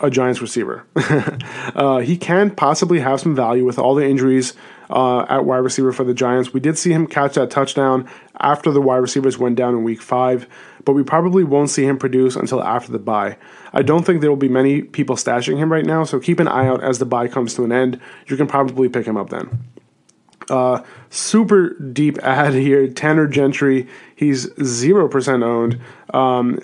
a 0.00 0.10
Giants 0.10 0.40
receiver. 0.40 0.86
uh, 0.96 1.98
he 1.98 2.16
can 2.16 2.50
possibly 2.50 3.00
have 3.00 3.20
some 3.20 3.34
value 3.34 3.64
with 3.64 3.78
all 3.78 3.94
the 3.94 4.06
injuries 4.06 4.54
uh, 4.90 5.26
at 5.28 5.44
wide 5.44 5.58
receiver 5.58 5.92
for 5.92 6.04
the 6.04 6.14
Giants. 6.14 6.52
We 6.52 6.60
did 6.60 6.78
see 6.78 6.92
him 6.92 7.06
catch 7.06 7.34
that 7.34 7.50
touchdown 7.50 8.08
after 8.40 8.70
the 8.70 8.80
wide 8.80 8.96
receivers 8.96 9.38
went 9.38 9.56
down 9.56 9.74
in 9.74 9.84
week 9.84 10.00
five, 10.00 10.48
but 10.84 10.92
we 10.92 11.02
probably 11.02 11.44
won't 11.44 11.70
see 11.70 11.84
him 11.84 11.98
produce 11.98 12.36
until 12.36 12.62
after 12.62 12.92
the 12.92 12.98
bye. 12.98 13.36
I 13.72 13.82
don't 13.82 14.04
think 14.04 14.20
there 14.20 14.30
will 14.30 14.36
be 14.36 14.48
many 14.48 14.82
people 14.82 15.16
stashing 15.16 15.58
him 15.58 15.72
right 15.72 15.84
now, 15.84 16.04
so 16.04 16.18
keep 16.18 16.40
an 16.40 16.48
eye 16.48 16.66
out 16.66 16.82
as 16.82 16.98
the 16.98 17.06
bye 17.06 17.28
comes 17.28 17.54
to 17.54 17.64
an 17.64 17.72
end. 17.72 18.00
You 18.26 18.36
can 18.36 18.46
probably 18.46 18.88
pick 18.88 19.06
him 19.06 19.16
up 19.16 19.30
then. 19.30 19.64
Uh, 20.48 20.82
super 21.10 21.74
deep 21.74 22.18
add 22.22 22.54
here. 22.54 22.88
Tanner 22.88 23.26
Gentry, 23.26 23.86
he's 24.16 24.46
0% 24.46 25.42
owned. 25.44 25.80
Um, 26.14 26.60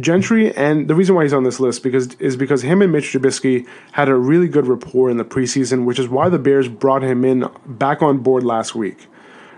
Gentry, 0.00 0.54
and 0.56 0.88
the 0.88 0.94
reason 0.94 1.14
why 1.14 1.22
he's 1.22 1.32
on 1.32 1.44
this 1.44 1.60
list 1.60 1.82
because 1.82 2.14
is 2.14 2.36
because 2.36 2.62
him 2.62 2.82
and 2.82 2.90
Mitch 2.90 3.12
Trubisky 3.12 3.66
had 3.92 4.08
a 4.08 4.14
really 4.16 4.48
good 4.48 4.66
rapport 4.66 5.08
in 5.08 5.18
the 5.18 5.24
preseason, 5.24 5.84
which 5.84 6.00
is 6.00 6.08
why 6.08 6.28
the 6.28 6.38
Bears 6.38 6.68
brought 6.68 7.02
him 7.02 7.24
in 7.24 7.48
back 7.64 8.02
on 8.02 8.18
board 8.18 8.42
last 8.42 8.74
week. 8.74 9.06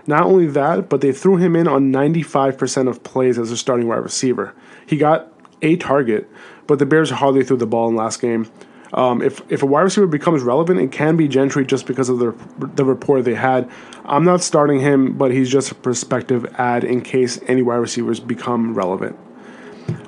Not 0.07 0.23
only 0.23 0.47
that, 0.47 0.89
but 0.89 1.01
they 1.01 1.11
threw 1.11 1.35
him 1.35 1.55
in 1.55 1.67
on 1.67 1.91
95% 1.91 2.87
of 2.87 3.03
plays 3.03 3.37
as 3.37 3.51
a 3.51 3.57
starting 3.57 3.87
wide 3.87 3.97
receiver. 3.97 4.55
He 4.85 4.97
got 4.97 5.31
a 5.61 5.75
target, 5.75 6.29
but 6.65 6.79
the 6.79 6.85
Bears 6.85 7.09
hardly 7.09 7.43
threw 7.43 7.57
the 7.57 7.67
ball 7.67 7.89
in 7.89 7.95
last 7.95 8.21
game. 8.21 8.49
Um, 8.93 9.21
if 9.21 9.41
if 9.51 9.63
a 9.63 9.65
wide 9.65 9.81
receiver 9.81 10.07
becomes 10.07 10.43
relevant, 10.43 10.79
it 10.79 10.93
can 10.93 11.17
be 11.17 11.27
Gentry 11.27 11.65
just 11.65 11.85
because 11.85 12.07
of 12.07 12.19
the 12.19 12.33
the 12.57 12.85
rapport 12.85 13.21
they 13.21 13.35
had. 13.35 13.69
I'm 14.05 14.23
not 14.23 14.41
starting 14.41 14.79
him, 14.79 15.17
but 15.17 15.31
he's 15.31 15.49
just 15.49 15.71
a 15.71 15.75
prospective 15.75 16.45
add 16.57 16.85
in 16.85 17.01
case 17.01 17.37
any 17.47 17.61
wide 17.61 17.75
receivers 17.75 18.21
become 18.21 18.73
relevant. 18.73 19.17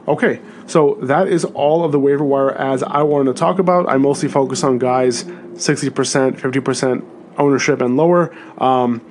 Okay, 0.07 0.39
so 0.65 0.97
that 1.01 1.27
is 1.27 1.45
all 1.45 1.83
of 1.83 1.91
the 1.91 1.99
waiver 1.99 2.23
wire 2.23 2.57
adds 2.57 2.83
I 2.83 3.03
wanted 3.03 3.33
to 3.35 3.39
talk 3.39 3.59
about. 3.59 3.89
I 3.89 3.97
mostly 3.97 4.29
focus 4.29 4.63
on 4.63 4.77
guys 4.79 5.23
60%, 5.23 6.39
50% 6.39 7.05
ownership 7.37 7.81
and 7.81 7.95
lower. 7.95 8.33
Um, 8.61 9.01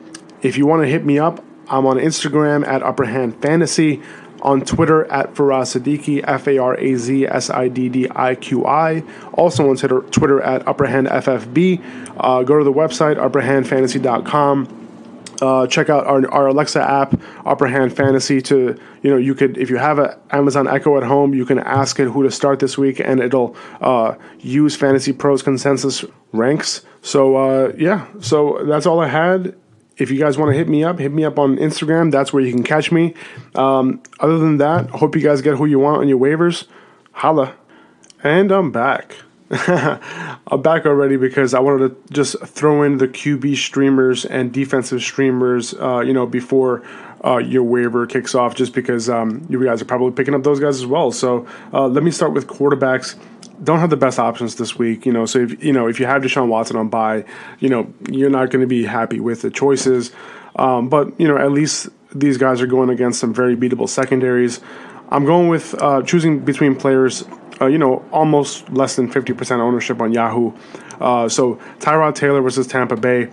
if 0.43 0.57
you 0.57 0.67
want 0.67 0.83
to 0.83 0.89
hit 0.89 1.05
me 1.05 1.19
up, 1.19 1.45
I'm 1.69 1.87
on 1.87 1.99
Instagram 1.99 2.67
at 2.67 2.83
Upper 2.83 3.05
Hand 3.05 3.41
Fantasy. 3.43 4.03
on 4.43 4.61
Twitter 4.61 5.05
at 5.11 5.35
Faraz 5.35 5.77
Siddiqui, 5.77 6.23
F 6.25 6.47
A 6.47 6.59
R 6.59 6.79
A 6.79 6.95
Z 6.95 7.27
S 7.27 7.51
I 7.51 7.69
D 7.69 7.89
D 7.89 8.07
I 8.15 8.35
Q 8.37 8.67
I. 8.67 9.03
Also 9.35 9.69
on 9.69 9.77
Twitter, 9.77 10.01
Twitter 10.11 10.41
at 10.41 10.67
Upperhand 10.67 11.09
FFB. 11.09 11.83
Uh, 12.17 12.43
go 12.43 12.59
to 12.59 12.65
the 12.65 12.73
website, 12.73 13.17
upperhandfantasy.com. 13.17 14.75
Uh, 15.41 15.67
check 15.69 15.89
out 15.89 16.05
our, 16.07 16.29
our 16.33 16.49
Alexa 16.49 16.81
app, 16.83 17.21
Upper 17.47 17.67
Hand 17.69 17.95
Fantasy. 17.97 18.41
To 18.43 18.79
you 19.03 19.11
know, 19.11 19.17
you 19.17 19.35
could 19.35 19.57
if 19.57 19.71
you 19.71 19.77
have 19.77 19.99
an 19.99 20.15
Amazon 20.31 20.67
Echo 20.67 20.97
at 20.97 21.05
home, 21.05 21.33
you 21.35 21.45
can 21.45 21.59
ask 21.61 21.99
it 22.01 22.09
who 22.09 22.23
to 22.25 22.31
start 22.31 22.59
this 22.59 22.77
week, 22.77 23.01
and 23.01 23.21
it'll 23.21 23.57
uh, 23.81 24.15
use 24.41 24.75
Fantasy 24.75 25.13
Pros 25.13 25.43
consensus 25.43 26.05
ranks. 26.33 26.83
So 27.03 27.37
uh, 27.37 27.73
yeah, 27.77 28.07
so 28.21 28.65
that's 28.67 28.87
all 28.87 29.01
I 29.01 29.09
had. 29.09 29.57
If 29.99 30.11
you 30.11 30.19
guys 30.19 30.39
want 30.39 30.53
to 30.53 30.57
hit 30.57 30.69
me 30.69 30.85
up, 30.85 30.99
hit 30.99 31.13
me 31.13 31.25
up 31.25 31.39
on 31.39 31.57
Instagram. 31.57 32.11
That's 32.11 32.33
where 32.33 32.43
you 32.43 32.53
can 32.53 32.63
catch 32.63 32.93
me. 32.93 33.15
Um, 33.55 34.03
other 34.21 34.39
than 34.39 34.59
that, 34.59 34.91
hope 34.91 35.17
you 35.17 35.23
guys 35.23 35.43
get 35.43 35.57
who 35.57 35.67
you 35.67 35.79
want 35.79 36.01
on 36.01 36.09
your 36.09 36.19
waivers. 36.19 36.67
Holla, 37.13 37.55
and 38.23 38.53
I'm 38.53 38.71
back. 38.71 39.15
I'm 39.51 40.61
back 40.63 40.85
already 40.85 41.17
because 41.17 41.55
I 41.55 41.61
wanted 41.61 41.89
to 41.89 42.13
just 42.13 42.39
throw 42.47 42.83
in 42.83 42.99
the 42.99 43.09
QB 43.09 43.57
streamers 43.57 44.27
and 44.27 44.53
defensive 44.53 45.01
streamers, 45.01 45.75
uh, 45.75 46.01
you 46.01 46.13
know, 46.13 46.27
before 46.27 46.83
uh, 47.25 47.39
your 47.39 47.63
waiver 47.63 48.07
kicks 48.07 48.35
off, 48.35 48.55
just 48.55 48.75
because 48.75 49.09
um, 49.09 49.47
you 49.49 49.65
guys 49.65 49.81
are 49.81 49.87
probably 49.87 50.13
picking 50.13 50.35
up 50.35 50.43
those 50.43 50.61
guys 50.61 50.77
as 50.77 50.87
well. 50.87 51.11
So 51.11 51.47
uh, 51.73 51.89
let 51.89 52.05
me 52.05 52.11
start 52.11 52.35
with 52.35 52.47
quarterbacks. 52.47 53.17
Don't 53.63 53.81
have 53.81 53.91
the 53.91 53.97
best 53.97 54.19
options 54.19 54.57
this 54.57 54.79
week, 54.79 55.05
you 55.05 55.13
know. 55.13 55.27
So 55.27 55.41
if 55.41 55.63
you 55.63 55.73
know 55.73 55.89
if 55.89 55.99
you 55.99 56.07
have 56.07 56.23
Deshaun 56.23 56.49
Watson 56.49 56.77
on 56.77 56.89
bye, 56.89 57.25
you 57.59 57.69
know 57.69 57.93
you're 58.11 58.31
not 58.31 58.51
going 58.51 58.61
to 58.61 58.69
be 58.69 58.85
happy 58.85 59.21
with 59.21 59.43
the 59.43 59.51
choices. 59.51 60.13
Um, 60.57 60.89
but 60.89 61.19
you 61.21 61.29
know 61.29 61.37
at 61.37 61.53
least 61.53 61.89
these 62.15 62.39
guys 62.39 62.61
are 62.61 62.67
going 62.67 62.89
against 62.89 63.21
some 63.21 63.35
very 63.35 63.57
beatable 63.57 63.89
secondaries. 63.89 64.61
I'm 65.11 65.25
going 65.25 65.49
with 65.49 65.75
uh, 65.83 66.03
choosing 66.03 66.41
between 66.41 66.77
players 66.77 67.25
uh, 67.61 67.67
you 67.67 67.79
know, 67.79 68.05
almost 68.13 68.69
less 68.71 68.97
than 68.97 69.11
50% 69.11 69.59
ownership 69.59 70.01
on 70.01 70.13
Yahoo. 70.13 70.53
Uh, 71.01 71.29
so 71.29 71.57
Tyrod 71.81 72.15
Taylor 72.15 72.41
versus 72.41 72.67
Tampa 72.67 72.97
Bay. 72.97 73.29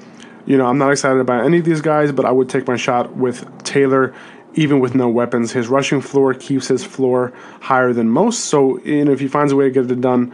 You 0.45 0.57
know, 0.57 0.65
I'm 0.67 0.77
not 0.77 0.91
excited 0.91 1.19
about 1.19 1.45
any 1.45 1.57
of 1.57 1.65
these 1.65 1.81
guys, 1.81 2.11
but 2.11 2.25
I 2.25 2.31
would 2.31 2.49
take 2.49 2.67
my 2.67 2.75
shot 2.75 3.15
with 3.15 3.45
Taylor, 3.63 4.13
even 4.55 4.79
with 4.79 4.95
no 4.95 5.07
weapons. 5.09 5.51
His 5.51 5.67
rushing 5.67 6.01
floor 6.01 6.33
keeps 6.33 6.67
his 6.67 6.83
floor 6.83 7.33
higher 7.61 7.93
than 7.93 8.09
most. 8.09 8.45
So, 8.45 8.79
if 8.83 9.19
he 9.19 9.27
finds 9.27 9.51
a 9.51 9.55
way 9.55 9.65
to 9.65 9.71
get 9.71 9.91
it 9.91 10.01
done, 10.01 10.33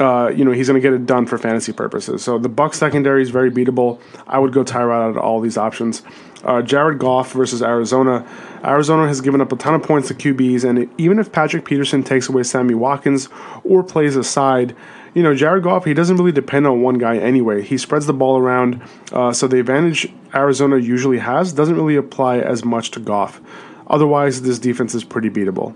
uh, 0.00 0.32
you 0.34 0.44
know, 0.44 0.50
he's 0.50 0.66
going 0.66 0.80
to 0.80 0.86
get 0.86 0.92
it 0.92 1.06
done 1.06 1.26
for 1.26 1.38
fantasy 1.38 1.72
purposes. 1.72 2.22
So 2.22 2.38
the 2.38 2.48
Buck 2.48 2.74
secondary 2.74 3.22
is 3.22 3.30
very 3.30 3.50
beatable. 3.50 4.00
I 4.26 4.38
would 4.38 4.52
go 4.52 4.64
Tyrod 4.64 5.04
out 5.04 5.10
of 5.10 5.18
all 5.18 5.40
these 5.40 5.56
options. 5.56 6.02
Uh, 6.42 6.62
Jared 6.62 6.98
Goff 6.98 7.32
versus 7.32 7.62
Arizona. 7.62 8.26
Arizona 8.64 9.06
has 9.06 9.20
given 9.20 9.40
up 9.40 9.52
a 9.52 9.56
ton 9.56 9.74
of 9.74 9.82
points 9.82 10.08
to 10.08 10.14
QBs, 10.14 10.68
and 10.68 10.90
even 11.00 11.18
if 11.18 11.32
Patrick 11.32 11.64
Peterson 11.64 12.02
takes 12.02 12.28
away 12.28 12.42
Sammy 12.42 12.74
Watkins 12.74 13.28
or 13.62 13.82
plays 13.82 14.16
aside, 14.16 14.76
you 15.14 15.22
know, 15.22 15.34
Jared 15.34 15.62
Goff, 15.62 15.84
he 15.84 15.94
doesn't 15.94 16.16
really 16.16 16.32
depend 16.32 16.66
on 16.66 16.82
one 16.82 16.98
guy 16.98 17.16
anyway. 17.16 17.62
He 17.62 17.78
spreads 17.78 18.06
the 18.06 18.12
ball 18.12 18.36
around, 18.36 18.82
uh, 19.12 19.32
so 19.32 19.46
the 19.46 19.60
advantage 19.60 20.12
Arizona 20.34 20.76
usually 20.76 21.18
has 21.18 21.52
doesn't 21.52 21.76
really 21.76 21.96
apply 21.96 22.38
as 22.38 22.64
much 22.64 22.90
to 22.92 23.00
Goff. 23.00 23.40
Otherwise, 23.86 24.42
this 24.42 24.58
defense 24.58 24.94
is 24.94 25.04
pretty 25.04 25.30
beatable. 25.30 25.74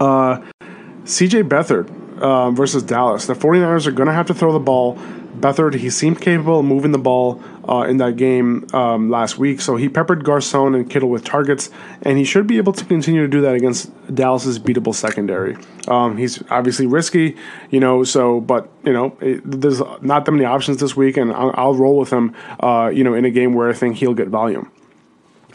Uh, 0.00 0.40
CJ 1.04 1.48
Beathard 1.48 1.90
uh, 2.18 2.50
versus 2.50 2.82
Dallas. 2.82 3.26
The 3.26 3.34
49ers 3.34 3.86
are 3.86 3.92
going 3.92 4.06
to 4.06 4.12
have 4.12 4.26
to 4.26 4.34
throw 4.34 4.52
the 4.52 4.58
ball. 4.58 4.96
Beathard, 5.38 5.74
he 5.74 5.90
seemed 5.90 6.20
capable 6.20 6.60
of 6.60 6.64
moving 6.64 6.92
the 6.92 6.98
ball 6.98 7.42
uh, 7.70 7.82
in 7.82 7.98
that 7.98 8.16
game 8.16 8.66
um, 8.74 9.10
last 9.10 9.38
week, 9.38 9.60
so 9.60 9.76
he 9.76 9.88
peppered 9.88 10.24
Garcon 10.24 10.74
and 10.74 10.90
Kittle 10.90 11.08
with 11.08 11.24
targets, 11.24 11.70
and 12.02 12.18
he 12.18 12.24
should 12.24 12.46
be 12.46 12.58
able 12.58 12.72
to 12.72 12.84
continue 12.84 13.22
to 13.22 13.28
do 13.28 13.40
that 13.42 13.54
against 13.54 13.90
Dallas's 14.12 14.58
beatable 14.58 14.94
secondary. 14.94 15.56
Um, 15.86 16.16
he's 16.16 16.42
obviously 16.50 16.86
risky, 16.86 17.36
you 17.70 17.80
know, 17.80 18.02
so 18.02 18.40
but 18.40 18.68
you 18.84 18.92
know, 18.92 19.16
it, 19.20 19.40
there's 19.44 19.80
not 20.02 20.24
that 20.24 20.32
many 20.32 20.44
options 20.44 20.78
this 20.78 20.96
week, 20.96 21.16
and 21.16 21.32
I'll, 21.32 21.52
I'll 21.54 21.74
roll 21.74 21.96
with 21.96 22.10
him, 22.10 22.34
uh, 22.60 22.90
you 22.92 23.04
know, 23.04 23.14
in 23.14 23.24
a 23.24 23.30
game 23.30 23.54
where 23.54 23.70
I 23.70 23.72
think 23.72 23.96
he'll 23.96 24.14
get 24.14 24.28
volume. 24.28 24.70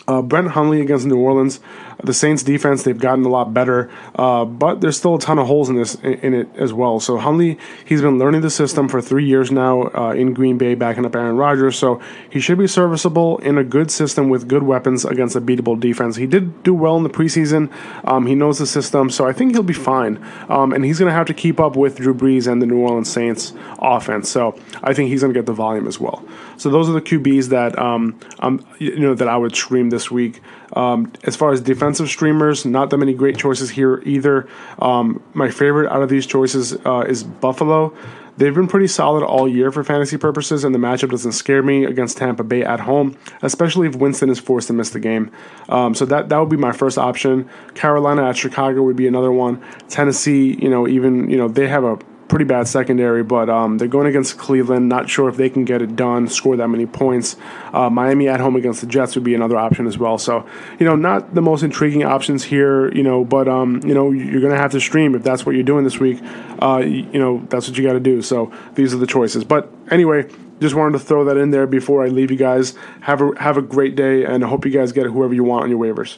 Uh, 0.07 0.21
Brett 0.21 0.45
Hundley 0.45 0.81
against 0.81 1.05
New 1.05 1.17
Orleans. 1.17 1.59
The 2.03 2.13
Saints 2.13 2.43
defense 2.43 2.83
they've 2.83 2.99
gotten 2.99 3.25
a 3.25 3.29
lot 3.29 3.53
better, 3.53 3.89
uh, 4.15 4.45
but 4.45 4.81
there's 4.81 4.97
still 4.97 5.15
a 5.15 5.19
ton 5.19 5.39
of 5.39 5.47
holes 5.47 5.69
in 5.69 5.75
this 5.75 5.95
in, 5.95 6.33
it 6.33 6.49
as 6.55 6.73
well. 6.73 6.99
So 6.99 7.17
Hundley 7.17 7.57
he's 7.85 8.01
been 8.01 8.19
learning 8.19 8.41
the 8.41 8.49
system 8.49 8.89
for 8.89 9.01
three 9.01 9.25
years 9.25 9.51
now 9.51 9.83
uh, 9.95 10.11
in 10.11 10.33
Green 10.33 10.57
Bay, 10.57 10.75
backing 10.75 11.05
up 11.05 11.15
Aaron 11.15 11.37
Rodgers. 11.37 11.77
So 11.77 12.01
he 12.29 12.39
should 12.39 12.57
be 12.57 12.67
serviceable 12.67 13.37
in 13.39 13.57
a 13.57 13.63
good 13.63 13.89
system 13.89 14.29
with 14.29 14.47
good 14.47 14.63
weapons 14.63 15.05
against 15.05 15.35
a 15.35 15.41
beatable 15.41 15.79
defense. 15.79 16.17
He 16.17 16.27
did 16.27 16.63
do 16.63 16.73
well 16.73 16.97
in 16.97 17.03
the 17.03 17.09
preseason. 17.09 17.71
Um, 18.03 18.27
he 18.27 18.35
knows 18.35 18.59
the 18.59 18.67
system, 18.67 19.09
so 19.09 19.25
I 19.25 19.33
think 19.33 19.53
he'll 19.53 19.63
be 19.63 19.73
fine. 19.73 20.23
Um, 20.49 20.73
and 20.73 20.83
he's 20.85 20.99
going 20.99 21.09
to 21.09 21.15
have 21.15 21.27
to 21.27 21.33
keep 21.33 21.59
up 21.59 21.75
with 21.75 21.97
Drew 21.97 22.13
Brees 22.13 22.51
and 22.51 22.61
the 22.61 22.65
New 22.65 22.79
Orleans 22.79 23.09
Saints 23.09 23.53
offense. 23.79 24.29
So 24.29 24.59
I 24.83 24.93
think 24.93 25.09
he's 25.09 25.21
going 25.21 25.33
to 25.33 25.39
get 25.39 25.45
the 25.45 25.53
volume 25.53 25.87
as 25.87 25.99
well. 25.99 26.23
So 26.57 26.69
those 26.69 26.89
are 26.89 26.93
the 26.93 27.01
QBs 27.01 27.49
that 27.49 27.77
um, 27.77 28.19
um 28.39 28.65
you 28.79 28.99
know 28.99 29.15
that 29.15 29.27
I 29.27 29.37
would 29.37 29.55
stream 29.55 29.89
this 29.89 30.09
week. 30.11 30.41
Um, 30.73 31.11
as 31.23 31.35
far 31.35 31.51
as 31.51 31.61
defensive 31.61 32.09
streamers, 32.09 32.65
not 32.65 32.89
that 32.89 32.97
many 32.97 33.13
great 33.13 33.37
choices 33.37 33.69
here 33.69 34.01
either. 34.05 34.47
Um, 34.79 35.21
my 35.33 35.49
favorite 35.49 35.91
out 35.91 36.01
of 36.01 36.09
these 36.09 36.25
choices 36.25 36.73
uh, 36.85 37.05
is 37.07 37.23
Buffalo. 37.23 37.95
They've 38.37 38.53
been 38.53 38.67
pretty 38.67 38.87
solid 38.87 39.23
all 39.23 39.47
year 39.47 39.71
for 39.71 39.83
fantasy 39.83 40.17
purposes, 40.17 40.65
and 40.65 40.75
the 40.75 40.79
matchup 40.79 41.11
doesn't 41.11 41.31
scare 41.31 41.63
me 41.63 41.85
against 41.85 42.17
Tampa 42.17 42.43
Bay 42.43 42.63
at 42.63 42.81
home, 42.81 43.17
especially 43.41 43.87
if 43.87 43.95
Winston 43.95 44.29
is 44.29 44.39
forced 44.39 44.67
to 44.67 44.73
miss 44.73 44.89
the 44.89 44.99
game. 44.99 45.31
Um, 45.69 45.95
so 45.95 46.05
that 46.05 46.27
that 46.29 46.37
would 46.37 46.49
be 46.49 46.57
my 46.57 46.73
first 46.73 46.97
option. 46.97 47.49
Carolina 47.75 48.27
at 48.27 48.35
Chicago 48.35 48.83
would 48.83 48.97
be 48.97 49.07
another 49.07 49.31
one. 49.31 49.63
Tennessee, 49.87 50.57
you 50.61 50.69
know, 50.69 50.85
even 50.87 51.29
you 51.29 51.37
know 51.37 51.47
they 51.47 51.67
have 51.69 51.85
a 51.85 51.97
pretty 52.27 52.45
bad 52.45 52.67
secondary, 52.67 53.23
but 53.23 53.49
um, 53.49 53.77
they're 53.77 53.87
going 53.87 54.07
against 54.07 54.37
Cleveland. 54.37 54.89
Not 54.89 55.09
sure 55.09 55.29
if 55.29 55.37
they 55.37 55.49
can 55.49 55.63
get 55.65 55.81
it 55.81 55.95
done, 55.95 56.27
score 56.27 56.55
that 56.57 56.67
many 56.67 56.85
points. 56.85 57.35
Uh, 57.71 57.89
Miami 57.89 58.27
at 58.27 58.39
home 58.39 58.55
against 58.55 58.81
the 58.81 58.87
Jets 58.87 59.15
would 59.15 59.23
be 59.23 59.35
another 59.35 59.57
option 59.57 59.85
as 59.87 59.97
well. 59.97 60.17
So, 60.17 60.45
you 60.79 60.85
know, 60.85 60.95
not 60.95 61.35
the 61.35 61.41
most 61.41 61.63
intriguing 61.63 62.03
options 62.03 62.43
here, 62.43 62.91
you 62.93 63.03
know, 63.03 63.23
but, 63.23 63.47
um, 63.47 63.81
you 63.85 63.93
know, 63.93 64.11
you're 64.11 64.41
going 64.41 64.53
to 64.53 64.59
have 64.59 64.71
to 64.71 64.81
stream 64.81 65.15
if 65.15 65.23
that's 65.23 65.45
what 65.45 65.55
you're 65.55 65.63
doing 65.63 65.83
this 65.83 65.99
week. 65.99 66.19
Uh, 66.61 66.79
you 66.79 67.19
know, 67.19 67.45
that's 67.49 67.67
what 67.67 67.77
you 67.77 67.83
got 67.83 67.93
to 67.93 67.99
do. 67.99 68.21
So 68.21 68.51
these 68.73 68.93
are 68.93 68.97
the 68.97 69.07
choices. 69.07 69.43
But 69.43 69.71
anyway, 69.91 70.27
just 70.59 70.73
wanted 70.73 70.97
to 70.97 71.03
throw 71.03 71.25
that 71.25 71.37
in 71.37 71.51
there 71.51 71.67
before 71.67 72.03
I 72.03 72.07
leave 72.07 72.31
you 72.31 72.37
guys. 72.37 72.75
Have 73.01 73.21
a, 73.21 73.31
have 73.39 73.57
a 73.57 73.61
great 73.61 73.95
day, 73.95 74.23
and 74.23 74.43
I 74.43 74.47
hope 74.47 74.65
you 74.65 74.71
guys 74.71 74.91
get 74.91 75.05
whoever 75.05 75.33
you 75.33 75.43
want 75.43 75.63
on 75.63 75.69
your 75.69 75.79
waivers. 75.79 76.17